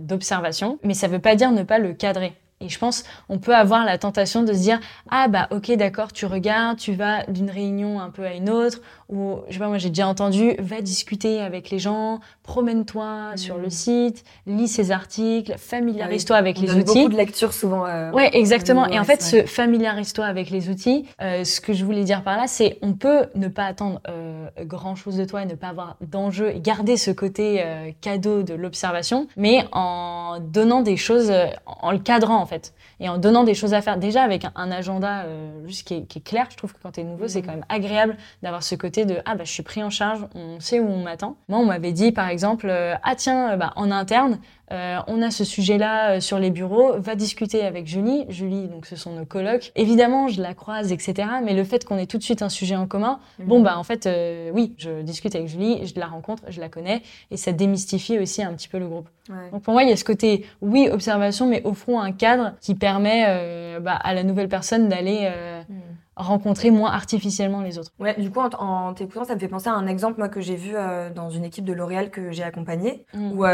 d'observation 0.00 0.78
mais 0.82 0.94
ça 0.94 1.06
veut 1.06 1.20
pas 1.20 1.36
dire 1.36 1.52
ne 1.52 1.62
pas 1.62 1.78
le 1.78 1.94
cadrer 1.94 2.34
et 2.62 2.68
je 2.68 2.78
pense, 2.78 3.04
on 3.30 3.38
peut 3.38 3.54
avoir 3.54 3.86
la 3.86 3.96
tentation 3.96 4.42
de 4.42 4.52
se 4.52 4.58
dire, 4.58 4.80
ah 5.10 5.28
bah 5.28 5.48
ok 5.50 5.72
d'accord, 5.76 6.12
tu 6.12 6.26
regardes, 6.26 6.76
tu 6.76 6.92
vas 6.92 7.24
d'une 7.24 7.48
réunion 7.48 8.00
un 8.00 8.10
peu 8.10 8.24
à 8.26 8.34
une 8.34 8.50
autre, 8.50 8.82
ou 9.08 9.38
je 9.48 9.54
sais 9.54 9.58
pas 9.58 9.68
moi 9.68 9.78
j'ai 9.78 9.88
déjà 9.88 10.06
entendu, 10.06 10.54
va 10.58 10.82
discuter 10.82 11.40
avec 11.40 11.70
les 11.70 11.78
gens, 11.78 12.20
promène-toi 12.42 13.32
sur 13.36 13.56
le 13.56 13.70
site, 13.70 14.24
lis 14.46 14.68
ces 14.68 14.90
articles, 14.90 15.54
familiarise-toi 15.56 16.36
avec 16.36 16.58
les 16.58 16.74
outils. 16.74 17.04
Beaucoup 17.04 17.08
de 17.08 17.16
lectures 17.16 17.54
souvent. 17.54 17.86
Euh, 17.86 18.10
ouais 18.12 18.28
exactement. 18.34 18.86
Et 18.86 18.98
en 18.98 19.04
fait, 19.04 19.22
ce 19.22 19.46
familiarise-toi 19.46 20.26
avec 20.26 20.50
les 20.50 20.68
outils, 20.68 21.06
euh, 21.22 21.44
ce 21.44 21.62
que 21.62 21.72
je 21.72 21.82
voulais 21.82 22.04
dire 22.04 22.22
par 22.22 22.36
là, 22.36 22.46
c'est 22.46 22.78
on 22.82 22.92
peut 22.92 23.26
ne 23.36 23.48
pas 23.48 23.64
attendre 23.64 24.00
euh, 24.08 24.48
grand 24.64 24.96
chose 24.96 25.16
de 25.16 25.24
toi 25.24 25.42
et 25.42 25.46
ne 25.46 25.54
pas 25.54 25.68
avoir 25.68 25.96
d'enjeu 26.02 26.50
et 26.54 26.60
garder 26.60 26.98
ce 26.98 27.10
côté 27.10 27.62
euh, 27.64 27.90
cadeau 28.02 28.42
de 28.42 28.52
l'observation, 28.52 29.28
mais 29.36 29.64
en 29.72 30.40
donnant 30.40 30.82
des 30.82 30.98
choses, 30.98 31.32
en 31.66 31.90
le 31.90 31.98
cadrant 31.98 32.49
fait. 32.50 32.74
Et 32.98 33.08
en 33.08 33.16
donnant 33.18 33.44
des 33.44 33.54
choses 33.54 33.72
à 33.74 33.80
faire, 33.80 33.96
déjà 33.96 34.22
avec 34.22 34.44
un, 34.54 34.70
agenda 34.70 35.22
euh, 35.22 35.66
juste 35.66 35.86
qui 35.86 35.94
est, 35.94 36.24
clair, 36.24 36.46
je 36.50 36.56
trouve 36.56 36.72
que 36.72 36.78
quand 36.82 36.92
tu 36.92 37.00
es 37.00 37.04
nouveau, 37.04 37.28
c'est 37.28 37.42
quand 37.42 37.52
même 37.52 37.64
agréable 37.68 38.16
d'avoir 38.42 38.62
ce 38.62 38.74
côté 38.74 39.04
de 39.04 39.18
ah 39.24 39.34
bah 39.34 39.44
je 39.44 39.52
suis 39.52 39.62
pris 39.62 39.82
en 39.82 39.90
charge, 39.90 40.26
on 40.34 40.60
sait 40.60 40.80
où 40.80 40.88
on 40.88 41.02
m'attend. 41.02 41.36
Moi, 41.48 41.58
on 41.58 41.66
m'avait 41.66 41.92
dit 41.92 42.12
par 42.12 42.28
exemple 42.28 42.68
euh, 42.68 42.94
ah 43.02 43.14
tiens, 43.14 43.52
euh, 43.52 43.56
bah, 43.56 43.72
en 43.76 43.90
interne, 43.90 44.38
euh, 44.72 44.98
on 45.08 45.20
a 45.20 45.30
ce 45.30 45.44
sujet-là 45.44 46.12
euh, 46.12 46.20
sur 46.20 46.38
les 46.38 46.50
bureaux, 46.50 46.92
va 46.98 47.16
discuter 47.16 47.64
avec 47.64 47.86
Julie. 47.86 48.24
Julie, 48.28 48.68
donc 48.68 48.86
ce 48.86 48.94
sont 48.94 49.12
nos 49.12 49.24
colocs. 49.24 49.72
Évidemment, 49.74 50.28
je 50.28 50.40
la 50.40 50.54
croise, 50.54 50.92
etc. 50.92 51.28
Mais 51.44 51.54
le 51.54 51.64
fait 51.64 51.84
qu'on 51.84 51.98
ait 51.98 52.06
tout 52.06 52.18
de 52.18 52.22
suite 52.22 52.42
un 52.42 52.48
sujet 52.48 52.76
en 52.76 52.86
commun, 52.86 53.18
mhm. 53.40 53.46
bon 53.46 53.60
bah 53.60 53.76
en 53.76 53.82
fait, 53.82 54.06
euh, 54.06 54.50
oui, 54.54 54.74
je 54.78 55.02
discute 55.02 55.34
avec 55.34 55.48
Julie, 55.48 55.86
je 55.86 55.98
la 55.98 56.06
rencontre, 56.06 56.44
je 56.48 56.60
la 56.60 56.68
connais, 56.68 57.02
et 57.32 57.36
ça 57.36 57.50
démystifie 57.50 58.18
aussi 58.18 58.42
un 58.42 58.52
petit 58.54 58.68
peu 58.68 58.78
le 58.78 58.86
groupe. 58.86 59.08
Donc 59.52 59.62
pour 59.62 59.74
moi, 59.74 59.84
il 59.84 59.88
y 59.88 59.92
a 59.92 59.96
ce 59.96 60.04
côté, 60.04 60.44
oui, 60.60 60.88
observation, 60.90 61.46
mais 61.46 61.62
offrons 61.64 62.00
un 62.00 62.10
cadre 62.10 62.54
qui 62.60 62.74
permet 62.74 63.78
bah, 63.80 63.94
à 63.94 64.12
la 64.12 64.24
nouvelle 64.24 64.48
personne 64.48 64.88
d'aller 64.88 65.30
mhm. 65.68 65.76
rencontrer 66.16 66.72
moins 66.72 66.90
artificiellement 66.90 67.60
les 67.60 67.78
autres. 67.78 67.92
Ouais, 68.00 68.20
du 68.20 68.28
coup, 68.30 68.40
en, 68.40 68.92
t'écoutant, 68.92 69.24
ça 69.24 69.36
me 69.36 69.40
fait 69.40 69.46
penser 69.46 69.68
à 69.68 69.74
un 69.74 69.86
exemple 69.86 70.18
moi 70.18 70.28
que 70.28 70.40
j'ai 70.40 70.56
vu 70.56 70.74
dans 71.14 71.30
une 71.30 71.44
équipe 71.44 71.64
de 71.64 71.72
L'Oréal 71.72 72.10
que 72.10 72.32
j'ai 72.32 72.42
accompagnée, 72.42 73.04
mhm. 73.14 73.32
où 73.38 73.44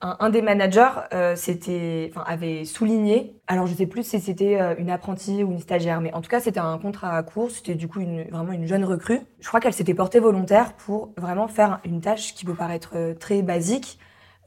un, 0.00 0.30
des 0.30 0.42
managers 0.42 0.88
euh, 1.12 1.34
enfin, 1.34 2.24
avait 2.26 2.64
souligné, 2.64 3.36
alors 3.46 3.66
je 3.66 3.74
sais 3.74 3.86
plus 3.86 4.04
si 4.04 4.20
c'était 4.20 4.60
euh, 4.60 4.74
une 4.78 4.90
apprentie 4.90 5.42
ou 5.42 5.50
une 5.50 5.58
stagiaire, 5.58 6.00
mais 6.00 6.12
en 6.14 6.20
tout 6.20 6.30
cas 6.30 6.40
c'était 6.40 6.60
un 6.60 6.78
contrat 6.78 7.16
à 7.16 7.22
court, 7.22 7.50
c'était 7.50 7.74
du 7.74 7.88
coup 7.88 8.00
une, 8.00 8.24
vraiment 8.30 8.52
une 8.52 8.66
jeune 8.66 8.84
recrue. 8.84 9.20
Je 9.40 9.48
crois 9.48 9.60
qu'elle 9.60 9.72
s'était 9.72 9.94
portée 9.94 10.20
volontaire 10.20 10.74
pour 10.74 11.12
vraiment 11.16 11.48
faire 11.48 11.80
une 11.84 12.00
tâche 12.00 12.34
qui 12.34 12.44
peut 12.44 12.54
paraître 12.54 12.92
euh, 12.94 13.14
très 13.14 13.42
basique. 13.42 13.98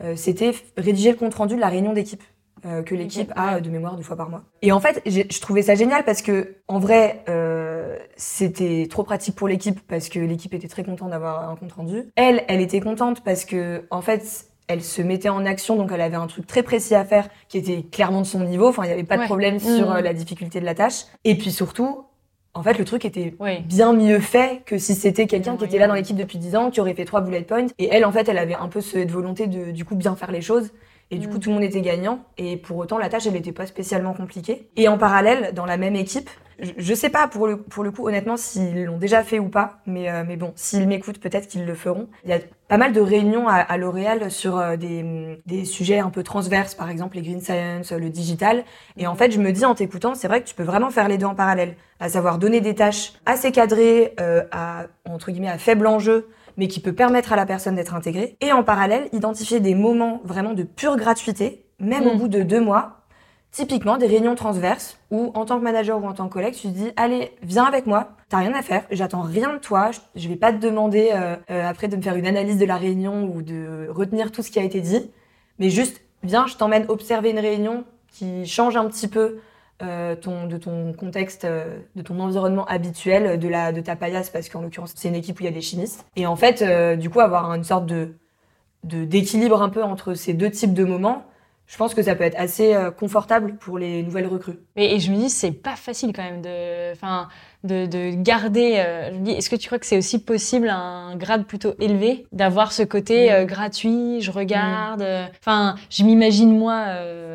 Euh, 0.01 0.15
c'était 0.15 0.51
rédiger 0.77 1.11
le 1.11 1.17
compte 1.17 1.35
rendu 1.35 1.55
de 1.55 1.59
la 1.59 1.69
réunion 1.69 1.93
d'équipe 1.93 2.23
que 2.85 2.93
l'équipe 2.93 3.33
a 3.35 3.59
de 3.59 3.71
mémoire 3.71 3.95
deux 3.95 4.03
fois 4.03 4.15
par 4.15 4.29
mois. 4.29 4.43
Et 4.61 4.71
en 4.71 4.79
fait, 4.79 5.01
je 5.07 5.41
trouvais 5.41 5.63
ça 5.63 5.73
génial 5.73 6.05
parce 6.05 6.21
que 6.21 6.57
en 6.67 6.77
vrai, 6.77 7.25
c'était 8.17 8.85
trop 8.87 9.01
pratique 9.01 9.35
pour 9.35 9.47
l'équipe 9.47 9.79
parce 9.87 10.09
que 10.09 10.19
l'équipe 10.19 10.53
était 10.53 10.67
très 10.67 10.83
contente 10.83 11.09
d'avoir 11.09 11.49
un 11.49 11.55
compte 11.55 11.71
rendu. 11.71 12.11
Elle, 12.15 12.43
elle 12.47 12.61
était 12.61 12.79
contente 12.79 13.23
parce 13.23 13.45
que 13.45 13.87
en 13.89 14.03
fait 14.03 14.50
elle 14.71 14.83
se 14.83 15.01
mettait 15.01 15.29
en 15.29 15.45
action, 15.45 15.75
donc 15.75 15.91
elle 15.93 16.01
avait 16.01 16.15
un 16.15 16.27
truc 16.27 16.47
très 16.47 16.63
précis 16.63 16.95
à 16.95 17.05
faire 17.05 17.27
qui 17.47 17.57
était 17.57 17.83
clairement 17.83 18.21
de 18.21 18.25
son 18.25 18.39
niveau. 18.41 18.67
Enfin, 18.67 18.83
il 18.83 18.87
n'y 18.87 18.93
avait 18.93 19.03
pas 19.03 19.17
de 19.17 19.23
problème 19.23 19.59
sur 19.59 19.89
mmh. 19.89 19.95
euh, 19.97 20.01
la 20.01 20.13
difficulté 20.13 20.59
de 20.59 20.65
la 20.65 20.75
tâche. 20.75 21.05
Et 21.23 21.35
puis 21.35 21.51
surtout, 21.51 22.05
en 22.53 22.63
fait, 22.63 22.77
le 22.77 22.85
truc 22.85 23.05
était 23.05 23.33
bien 23.65 23.93
mieux 23.93 24.19
fait 24.19 24.61
que 24.65 24.77
si 24.77 24.93
c'était 24.93 25.25
quelqu'un 25.27 25.55
qui 25.55 25.63
était 25.63 25.77
là 25.77 25.87
dans 25.87 25.93
l'équipe 25.93 26.17
depuis 26.17 26.37
10 26.37 26.55
ans, 26.55 26.69
qui 26.69 26.81
aurait 26.81 26.93
fait 26.93 27.05
trois 27.05 27.21
bullet 27.21 27.41
points. 27.41 27.67
Et 27.79 27.87
elle, 27.91 28.03
en 28.03 28.11
fait, 28.11 28.27
elle 28.27 28.37
avait 28.37 28.55
un 28.55 28.67
peu 28.67 28.81
cette 28.81 29.11
volonté 29.11 29.47
de, 29.47 29.71
du 29.71 29.85
coup, 29.85 29.95
bien 29.95 30.15
faire 30.15 30.31
les 30.31 30.41
choses. 30.41 30.71
Et 31.11 31.17
du 31.17 31.27
coup, 31.27 31.37
mm. 31.37 31.39
tout 31.39 31.49
le 31.49 31.55
monde 31.55 31.63
était 31.63 31.81
gagnant. 31.81 32.19
Et 32.37 32.57
pour 32.57 32.77
autant, 32.77 32.97
la 32.97 33.09
tâche, 33.09 33.25
elle 33.25 33.33
n'était 33.33 33.51
pas 33.53 33.67
spécialement 33.67 34.13
compliquée. 34.13 34.69
Et 34.75 34.87
en 34.87 34.97
parallèle, 34.97 35.53
dans 35.53 35.65
la 35.65 35.77
même 35.77 35.95
équipe, 35.95 36.29
je, 36.77 36.93
sais 36.93 37.09
pas 37.09 37.27
pour 37.27 37.47
le, 37.47 37.57
pour 37.57 37.83
le 37.83 37.91
coup, 37.91 38.07
honnêtement, 38.07 38.37
s'ils 38.37 38.85
l'ont 38.85 38.97
déjà 38.97 39.23
fait 39.23 39.39
ou 39.39 39.49
pas. 39.49 39.79
Mais, 39.85 40.09
euh, 40.09 40.23
mais 40.27 40.37
bon, 40.37 40.53
s'ils 40.55 40.87
m'écoutent, 40.87 41.19
peut-être 41.19 41.47
qu'ils 41.47 41.65
le 41.65 41.73
feront. 41.73 42.07
Il 42.23 42.29
y 42.29 42.33
a 42.33 42.39
pas 42.67 42.77
mal 42.77 42.93
de 42.93 43.01
réunions 43.01 43.47
à, 43.47 43.55
à 43.55 43.77
L'Oréal 43.77 44.31
sur 44.31 44.57
euh, 44.57 44.77
des, 44.77 45.41
des 45.45 45.65
sujets 45.65 45.99
un 45.99 46.09
peu 46.09 46.23
transverses, 46.23 46.75
par 46.75 46.89
exemple 46.89 47.17
les 47.17 47.23
green 47.23 47.41
science, 47.41 47.91
le 47.91 48.09
digital. 48.09 48.63
Et 48.97 49.07
en 49.07 49.15
fait, 49.15 49.31
je 49.31 49.39
me 49.39 49.51
dis 49.51 49.65
en 49.65 49.75
t'écoutant, 49.75 50.15
c'est 50.15 50.27
vrai 50.27 50.41
que 50.41 50.47
tu 50.47 50.55
peux 50.55 50.63
vraiment 50.63 50.89
faire 50.89 51.07
les 51.07 51.17
deux 51.17 51.25
en 51.25 51.35
parallèle. 51.35 51.75
À 51.99 52.09
savoir 52.09 52.37
donner 52.37 52.61
des 52.61 52.75
tâches 52.75 53.13
assez 53.25 53.51
cadrées, 53.51 54.13
euh, 54.19 54.43
à, 54.51 54.87
entre 55.05 55.31
guillemets, 55.31 55.49
à 55.49 55.57
faible 55.57 55.87
enjeu 55.87 56.29
mais 56.57 56.67
qui 56.67 56.79
peut 56.79 56.93
permettre 56.93 57.33
à 57.33 57.35
la 57.35 57.45
personne 57.45 57.75
d'être 57.75 57.95
intégrée. 57.95 58.35
Et 58.41 58.51
en 58.51 58.63
parallèle, 58.63 59.07
identifier 59.13 59.59
des 59.59 59.73
moments 59.73 60.21
vraiment 60.23 60.53
de 60.53 60.63
pure 60.63 60.97
gratuité, 60.97 61.65
même 61.79 62.05
au 62.07 62.13
mm. 62.13 62.17
bout 62.17 62.27
de 62.27 62.43
deux 62.43 62.61
mois. 62.61 63.00
Typiquement, 63.51 63.97
des 63.97 64.07
réunions 64.07 64.35
transverses 64.35 64.97
où, 65.11 65.31
en 65.33 65.45
tant 65.45 65.59
que 65.59 65.63
manager 65.63 66.01
ou 66.01 66.07
en 66.07 66.13
tant 66.13 66.27
que 66.27 66.33
collègue, 66.33 66.53
tu 66.53 66.67
te 66.67 66.73
dis, 66.73 66.91
allez, 66.95 67.31
viens 67.43 67.65
avec 67.65 67.85
moi, 67.85 68.11
t'as 68.29 68.37
rien 68.37 68.53
à 68.53 68.61
faire, 68.61 68.85
j'attends 68.91 69.21
rien 69.21 69.53
de 69.53 69.59
toi, 69.59 69.91
je 70.15 70.29
vais 70.29 70.37
pas 70.37 70.53
te 70.53 70.57
demander 70.57 71.09
euh, 71.13 71.35
euh, 71.49 71.67
après 71.67 71.89
de 71.89 71.97
me 71.97 72.01
faire 72.01 72.15
une 72.15 72.27
analyse 72.27 72.57
de 72.57 72.65
la 72.65 72.77
réunion 72.77 73.25
ou 73.25 73.41
de 73.41 73.87
retenir 73.89 74.31
tout 74.31 74.41
ce 74.41 74.51
qui 74.51 74.59
a 74.59 74.63
été 74.63 74.79
dit, 74.79 75.11
mais 75.59 75.69
juste, 75.69 76.01
viens, 76.23 76.47
je 76.47 76.55
t'emmène 76.55 76.85
observer 76.87 77.31
une 77.31 77.39
réunion 77.39 77.83
qui 78.07 78.45
change 78.45 78.77
un 78.77 78.87
petit 78.87 79.07
peu 79.07 79.39
euh, 79.81 80.15
ton, 80.15 80.45
de 80.45 80.57
ton 80.57 80.93
contexte, 80.93 81.43
euh, 81.43 81.79
de 81.95 82.03
ton 82.03 82.19
environnement 82.19 82.65
habituel, 82.65 83.39
de, 83.39 83.47
la, 83.47 83.71
de 83.71 83.81
ta 83.81 83.95
paillasse, 83.95 84.29
parce 84.29 84.47
qu'en 84.47 84.61
l'occurrence, 84.61 84.93
c'est 84.95 85.07
une 85.07 85.15
équipe 85.15 85.39
où 85.39 85.41
il 85.41 85.45
y 85.45 85.49
a 85.49 85.51
des 85.51 85.61
chimistes. 85.61 86.05
Et 86.15 86.27
en 86.27 86.35
fait, 86.35 86.61
euh, 86.61 86.95
du 86.95 87.09
coup, 87.09 87.19
avoir 87.19 87.51
une 87.53 87.63
sorte 87.63 87.85
de 87.87 88.13
d'équilibre 88.83 89.61
un 89.61 89.69
peu 89.69 89.83
entre 89.83 90.15
ces 90.15 90.33
deux 90.33 90.49
types 90.49 90.73
de 90.73 90.83
moments, 90.83 91.23
je 91.71 91.77
pense 91.77 91.93
que 91.93 92.03
ça 92.03 92.15
peut 92.15 92.25
être 92.25 92.37
assez 92.37 92.75
confortable 92.99 93.55
pour 93.55 93.77
les 93.77 94.03
nouvelles 94.03 94.27
recrues. 94.27 94.59
Et, 94.75 94.95
et 94.95 94.99
je 94.99 95.09
me 95.09 95.15
dis, 95.15 95.29
c'est 95.29 95.53
pas 95.53 95.77
facile 95.77 96.11
quand 96.13 96.21
même 96.21 96.41
de, 96.41 96.91
enfin, 96.91 97.29
de, 97.63 97.85
de 97.85 98.11
garder. 98.15 98.75
Euh, 98.77 99.11
je 99.11 99.19
me 99.19 99.25
dis, 99.25 99.31
est-ce 99.31 99.49
que 99.49 99.55
tu 99.55 99.67
crois 99.67 99.79
que 99.79 99.85
c'est 99.85 99.97
aussi 99.97 100.19
possible 100.19 100.69
à 100.69 100.77
un 100.77 101.15
grade 101.15 101.45
plutôt 101.45 101.73
élevé 101.79 102.25
d'avoir 102.31 102.71
ce 102.71 102.83
côté 102.83 103.31
euh, 103.31 103.45
gratuit, 103.45 104.21
je 104.21 104.31
regarde. 104.31 105.01
Euh, 105.01 105.25
enfin, 105.39 105.75
je 105.89 106.03
m'imagine 106.03 106.57
moi, 106.57 106.85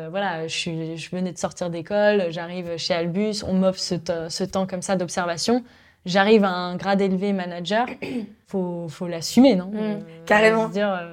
voilà, 0.09 0.47
je, 0.47 0.55
suis, 0.55 0.97
je 0.97 1.09
venais 1.09 1.31
de 1.31 1.37
sortir 1.37 1.69
d'école, 1.69 2.27
j'arrive 2.29 2.77
chez 2.77 2.93
Albus, 2.93 3.43
on 3.47 3.53
m'offre 3.53 3.79
ce, 3.79 3.95
ce 4.29 4.43
temps 4.43 4.67
comme 4.67 4.81
ça 4.81 4.95
d'observation. 4.95 5.63
J'arrive 6.05 6.45
à 6.45 6.51
un 6.51 6.77
grade 6.77 7.01
élevé 7.01 7.33
manager, 7.33 7.87
faut, 8.47 8.87
faut 8.87 9.07
l'assumer, 9.07 9.55
non? 9.55 9.67
Mm. 9.67 9.99
Carrément. 10.25 10.69
Dire, 10.69 11.09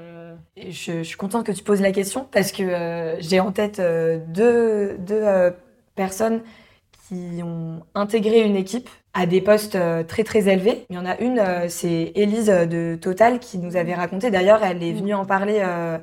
je, 0.57 0.71
je, 0.71 1.03
suis 1.03 1.17
contente 1.17 1.47
que 1.47 1.53
tu 1.53 1.63
poses 1.63 1.81
la 1.81 1.93
question 1.93 2.27
parce 2.31 2.53
que 2.53 3.17
j'ai 3.21 3.41
en 3.41 3.53
tête 3.53 3.81
deux, 3.81 4.97
deux 4.99 5.53
personnes 5.95 6.43
qui 7.09 7.43
ont 7.43 7.83
intégré 7.95 8.43
une 8.43 8.57
équipe 8.57 8.89
à 9.13 9.27
des 9.27 9.41
postes 9.41 9.77
euh, 9.77 10.03
très 10.03 10.25
très 10.25 10.49
élevés. 10.49 10.87
Il 10.91 10.97
y 10.97 10.99
en 10.99 11.07
a 11.07 11.19
une, 11.21 11.39
euh, 11.39 11.67
c'est 11.69 12.13
Élise 12.15 12.47
de 12.47 12.99
Total 13.01 13.39
qui 13.39 13.59
nous 13.59 13.77
avait 13.77 13.95
raconté. 13.95 14.31
D'ailleurs, 14.31 14.63
elle 14.65 14.83
est 14.83 14.93
venue 14.93 15.15
en 15.15 15.25
parler 15.25 15.61
euh, 15.61 15.99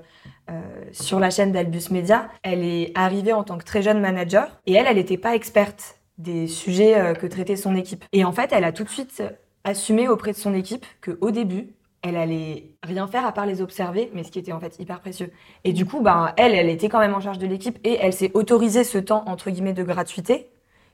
sur 0.92 1.20
la 1.20 1.30
chaîne 1.30 1.52
d'Albus 1.52 1.92
Media. 1.92 2.30
Elle 2.44 2.64
est 2.64 2.92
arrivée 2.96 3.34
en 3.34 3.44
tant 3.44 3.58
que 3.58 3.66
très 3.66 3.82
jeune 3.82 4.00
manager 4.00 4.60
et 4.66 4.74
elle, 4.74 4.88
elle 4.88 4.96
n'était 4.96 5.18
pas 5.18 5.36
experte 5.36 5.96
des 6.18 6.48
sujets 6.48 7.16
que 7.20 7.26
traitait 7.26 7.56
son 7.56 7.76
équipe. 7.76 8.06
Et 8.12 8.24
en 8.26 8.32
fait, 8.32 8.52
elle 8.52 8.66
a 8.66 8.72
tout 8.72 8.84
de 8.84 8.90
suite 8.90 9.24
assumé 9.64 10.08
auprès 10.08 10.34
de 10.34 10.38
son 10.38 10.54
équipe 10.54 10.86
que 11.00 11.18
au 11.22 11.32
début, 11.32 11.70
elle 12.02 12.16
allait 12.16 12.72
rien 12.84 13.08
faire 13.08 13.26
à 13.26 13.32
part 13.32 13.46
les 13.46 13.62
observer, 13.62 14.10
mais 14.14 14.24
ce 14.24 14.32
qui 14.32 14.40
était 14.40 14.52
en 14.52 14.60
fait 14.60 14.80
hyper 14.80 15.00
précieux. 15.00 15.32
Et 15.64 15.74
du 15.74 15.86
coup, 15.86 16.02
ben, 16.02 16.34
elle, 16.38 16.54
elle 16.54 16.70
était 16.70 16.90
quand 16.90 17.00
même 17.00 17.14
en 17.14 17.22
charge 17.22 17.38
de 17.38 17.48
l'équipe 17.48 17.78
et 17.84 17.98
elle 18.02 18.14
s'est 18.14 18.32
autorisée 18.34 18.84
ce 18.84 18.98
temps, 18.98 19.24
entre 19.28 19.52
guillemets, 19.52 19.74
de 19.74 19.84
gratuité 19.84 20.50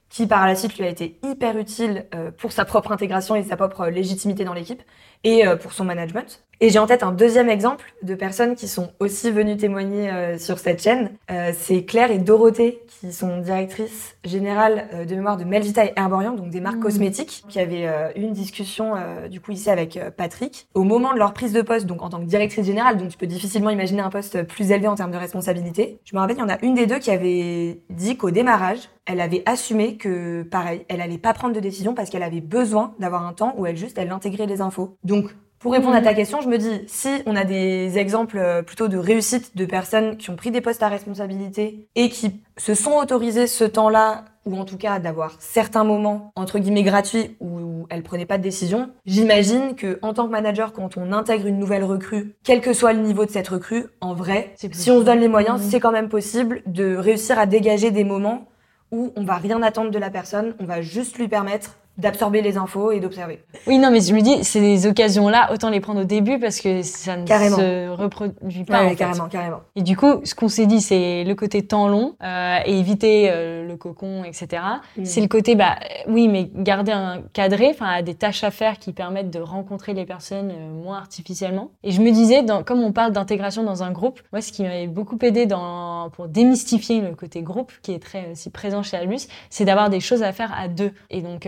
qui 0.10 0.28
par 0.28 0.48
la 0.48 0.56
suite 0.56 0.78
lui 0.78 0.86
a 0.86 0.90
été 0.90 1.20
hyper 1.24 1.58
utile 1.58 2.06
euh, 2.16 2.32
pour 2.32 2.52
sa 2.52 2.66
propre 2.66 2.92
intégration 2.92 3.36
et 3.36 3.44
sa 3.44 3.58
propre 3.58 3.88
légitimité 3.88 4.46
dans 4.46 4.54
l'équipe 4.54 4.82
et 5.24 5.48
euh, 5.48 5.56
pour 5.56 5.74
son 5.74 5.84
management. 5.84 6.44
Et 6.60 6.72
j'ai 6.72 6.80
en 6.80 6.88
tête 6.88 7.04
un 7.04 7.12
deuxième 7.12 7.50
exemple 7.50 7.94
de 8.02 8.16
personnes 8.16 8.56
qui 8.56 8.68
sont 8.68 8.92
aussi 9.00 9.30
venues 9.30 9.58
témoigner 9.58 10.10
euh, 10.10 10.40
sur 10.40 10.58
cette 10.58 10.82
chaîne. 10.82 11.12
Euh, 11.30 11.52
c'est 11.56 11.84
Claire 11.84 12.10
et 12.10 12.18
Dorothée 12.18 12.82
qui 12.88 13.14
sont 13.14 13.38
directrices 13.38 14.16
générales 14.26 15.06
de 15.08 15.14
mémoire 15.14 15.38
de 15.38 15.44
Melvita 15.44 15.86
et 15.86 15.94
Herborian, 15.96 16.34
donc 16.34 16.50
des 16.50 16.62
marques 16.62 16.78
mmh. 16.78 16.84
cosmétiques, 16.84 17.44
qui 17.48 17.60
avaient 17.60 17.86
eu 18.16 18.22
une 18.22 18.34
discussion 18.34 18.94
du 19.30 19.40
coup 19.40 19.52
ici 19.52 19.70
avec 19.70 20.00
Patrick. 20.18 20.68
Au 20.74 20.84
moment 20.84 21.14
de 21.14 21.20
leur 21.20 21.34
prise 21.34 21.54
de 21.54 21.62
poste, 21.62 21.86
donc 21.86 22.02
en 22.02 22.10
tant 22.10 22.20
que 22.20 22.26
directrice 22.26 22.66
générale, 22.66 22.98
donc 22.98 23.10
tu 23.10 23.18
peux 23.20 23.28
difficilement 23.28 23.70
imaginer 23.70 24.02
un 24.02 24.10
poste 24.10 24.42
plus 24.48 24.72
élevé 24.72 24.88
en 24.88 24.96
termes 24.96 25.12
de 25.12 25.18
responsabilité. 25.18 26.00
Je 26.06 26.16
me 26.16 26.20
rappelle, 26.20 26.38
il 26.38 26.40
y 26.40 26.44
en 26.44 26.50
a 26.50 26.58
une 26.64 26.74
des 26.74 26.88
deux 26.88 26.98
qui 26.98 27.12
avait 27.12 27.80
dit 27.92 28.18
qu'au 28.18 28.32
démarrage, 28.32 28.90
elle 29.08 29.22
avait 29.22 29.42
assumé 29.46 29.98
que 29.98 30.44
pareil, 30.44 30.86
elle 30.90 31.02
allait 31.02 31.18
pas 31.18 31.34
prendre 31.34 31.56
de 31.56 31.60
décision 31.60 31.96
parce 31.96 32.10
qu'elle 32.10 32.24
avait 32.24 32.42
besoin 32.42 32.94
d'avoir 33.00 33.26
un 33.26 33.34
temps 33.34 33.56
où 33.58 33.66
elle 33.66 33.78
juste 33.78 33.98
elle 33.98 34.12
intégrait 34.12 34.46
les 34.46 34.62
infos. 34.62 34.98
Donc, 35.04 35.34
pour 35.60 35.72
répondre 35.72 35.96
à 35.96 36.02
ta 36.02 36.12
mhm. 36.12 36.18
question, 36.18 36.42
je 36.42 36.50
me 36.50 36.58
dis, 36.58 36.84
si 36.86 37.10
on 37.26 37.36
a 37.36 37.44
des 37.44 37.98
exemples 37.98 38.38
euh, 38.38 38.62
plutôt 38.62 38.88
de 38.88 38.98
réussite 38.98 39.58
de 39.58 39.66
personnes 39.66 40.18
qui 40.18 40.30
ont 40.30 40.36
pris 40.36 40.52
des 40.52 40.62
postes 40.62 40.84
à 40.84 40.88
responsabilité 40.88 41.88
et 41.96 42.10
qui 42.10 42.42
se 42.58 42.76
sont 42.76 42.92
autorisés 42.92 43.48
ce 43.48 43.64
temps-là, 43.64 44.26
ou 44.46 44.56
en 44.56 44.66
tout 44.66 44.78
cas 44.78 45.00
d'avoir 45.00 45.36
certains 45.40 45.84
moments, 45.84 46.32
entre 46.36 46.60
guillemets, 46.60 46.84
gratuits, 46.84 47.36
où 47.40 47.88
elles 47.90 48.04
prenaient 48.04 48.28
pas 48.28 48.38
de 48.38 48.44
décision, 48.44 48.92
j'imagine 49.06 49.76
que 49.76 49.98
en 50.04 50.14
tant 50.14 50.28
que 50.28 50.32
manager, 50.32 50.74
quand 50.74 50.96
on 50.96 51.12
intègre 51.12 51.48
une 51.48 51.58
nouvelle 51.58 51.84
recrue, 51.84 52.36
quel 52.44 52.62
que 52.62 52.74
soit 52.74 52.94
le 52.94 53.02
niveau 53.02 53.26
de 53.26 53.32
cette 53.32 53.48
recrue, 53.48 53.86
en 54.00 54.14
vrai, 54.14 54.54
si 54.72 54.92
on 54.92 55.00
se 55.00 55.06
donne 55.06 55.20
les 55.20 55.28
moyens, 55.28 55.60
mhm. 55.60 55.70
c'est 55.70 55.80
quand 55.80 55.92
même 55.92 56.10
possible 56.10 56.62
de 56.68 56.96
réussir 56.96 57.40
à 57.40 57.48
dégager 57.48 57.90
des 57.90 58.04
moments 58.04 58.48
où 58.92 59.12
on 59.16 59.24
va 59.24 59.36
rien 59.36 59.62
attendre 59.62 59.92
de 59.92 60.00
la 60.00 60.10
personne, 60.10 60.56
on 60.60 60.66
va 60.66 60.82
juste 60.82 61.18
lui 61.18 61.28
permettre 61.28 61.78
d'absorber 61.98 62.42
les 62.42 62.58
infos 62.58 62.92
et 62.92 63.00
d'observer. 63.00 63.44
Oui, 63.66 63.80
non, 63.80 63.90
mais 63.92 64.02
je 64.02 64.14
me 64.14 64.22
dis, 64.22 64.44
ces 64.44 64.86
occasions-là, 64.86 65.52
autant 65.52 65.70
les 65.70 65.80
prendre 65.80 66.02
au 66.02 66.06
début 66.06 66.40
parce 66.40 66.60
que 66.62 66.84
ça 66.84 67.18
ne 67.18 67.26
se 67.26 67.90
reproduit 67.90 68.64
pas. 68.64 68.86
Ouais, 68.86 68.96
carrément, 68.96 69.28
carrément. 69.28 69.62
Et 69.76 69.82
du 69.82 69.98
coup, 69.98 70.22
ce 70.24 70.36
qu'on 70.36 70.48
s'est 70.48 70.68
dit, 70.68 70.82
c'est 70.82 71.24
le 71.24 71.36
côté 71.36 71.66
temps 71.66 71.88
long 71.88 72.16
euh, 72.24 72.60
et 72.66 72.78
éviter 72.78 73.30
euh, 73.30 73.68
le 73.68 73.76
cocon, 73.78 74.24
etc. 74.24 74.62
Mm. 74.98 75.06
C'est 75.06 75.22
le 75.22 75.28
côté, 75.28 75.56
bah 75.56 75.76
oui, 76.08 76.28
mais 76.28 76.50
garder 76.54 76.92
un 76.92 77.22
cadré, 77.34 77.70
enfin, 77.72 78.02
des 78.04 78.16
tâches 78.16 78.44
à 78.44 78.52
faire 78.52 78.78
qui 78.78 78.94
permettent 78.94 79.32
de 79.32 79.40
rencontrer 79.40 79.94
les 79.94 80.06
personnes 80.06 80.52
euh, 80.52 80.72
moins 80.72 80.98
artificiellement. 80.98 81.72
Et 81.84 81.92
je 81.92 82.02
me 82.02 82.12
disais, 82.12 82.44
dans, 82.44 82.64
comme 82.64 82.84
on 82.84 82.92
parle 82.92 83.12
d'intégration 83.12 83.64
dans 83.64 83.82
un 83.82 83.92
groupe, 83.92 84.22
moi, 84.32 84.42
ce 84.42 84.52
qui 84.52 84.64
m'avait 84.64 84.88
beaucoup 84.88 85.18
aidé 85.24 85.48
dans, 85.48 86.10
pour 86.12 86.28
démystifier 86.28 87.02
le 87.02 87.16
côté 87.16 87.42
groupe, 87.42 87.72
qui 87.82 87.92
est 87.94 88.00
très 88.00 88.32
aussi 88.32 88.52
présent 88.52 88.84
chez 88.84 88.98
Albus, 88.98 89.28
c'est 89.50 89.66
d'avoir 89.66 89.90
des 89.90 90.00
choses 90.00 90.22
à 90.22 90.32
faire 90.32 90.54
à 90.56 90.68
deux. 90.68 90.92
Et 91.10 91.22
donc, 91.22 91.48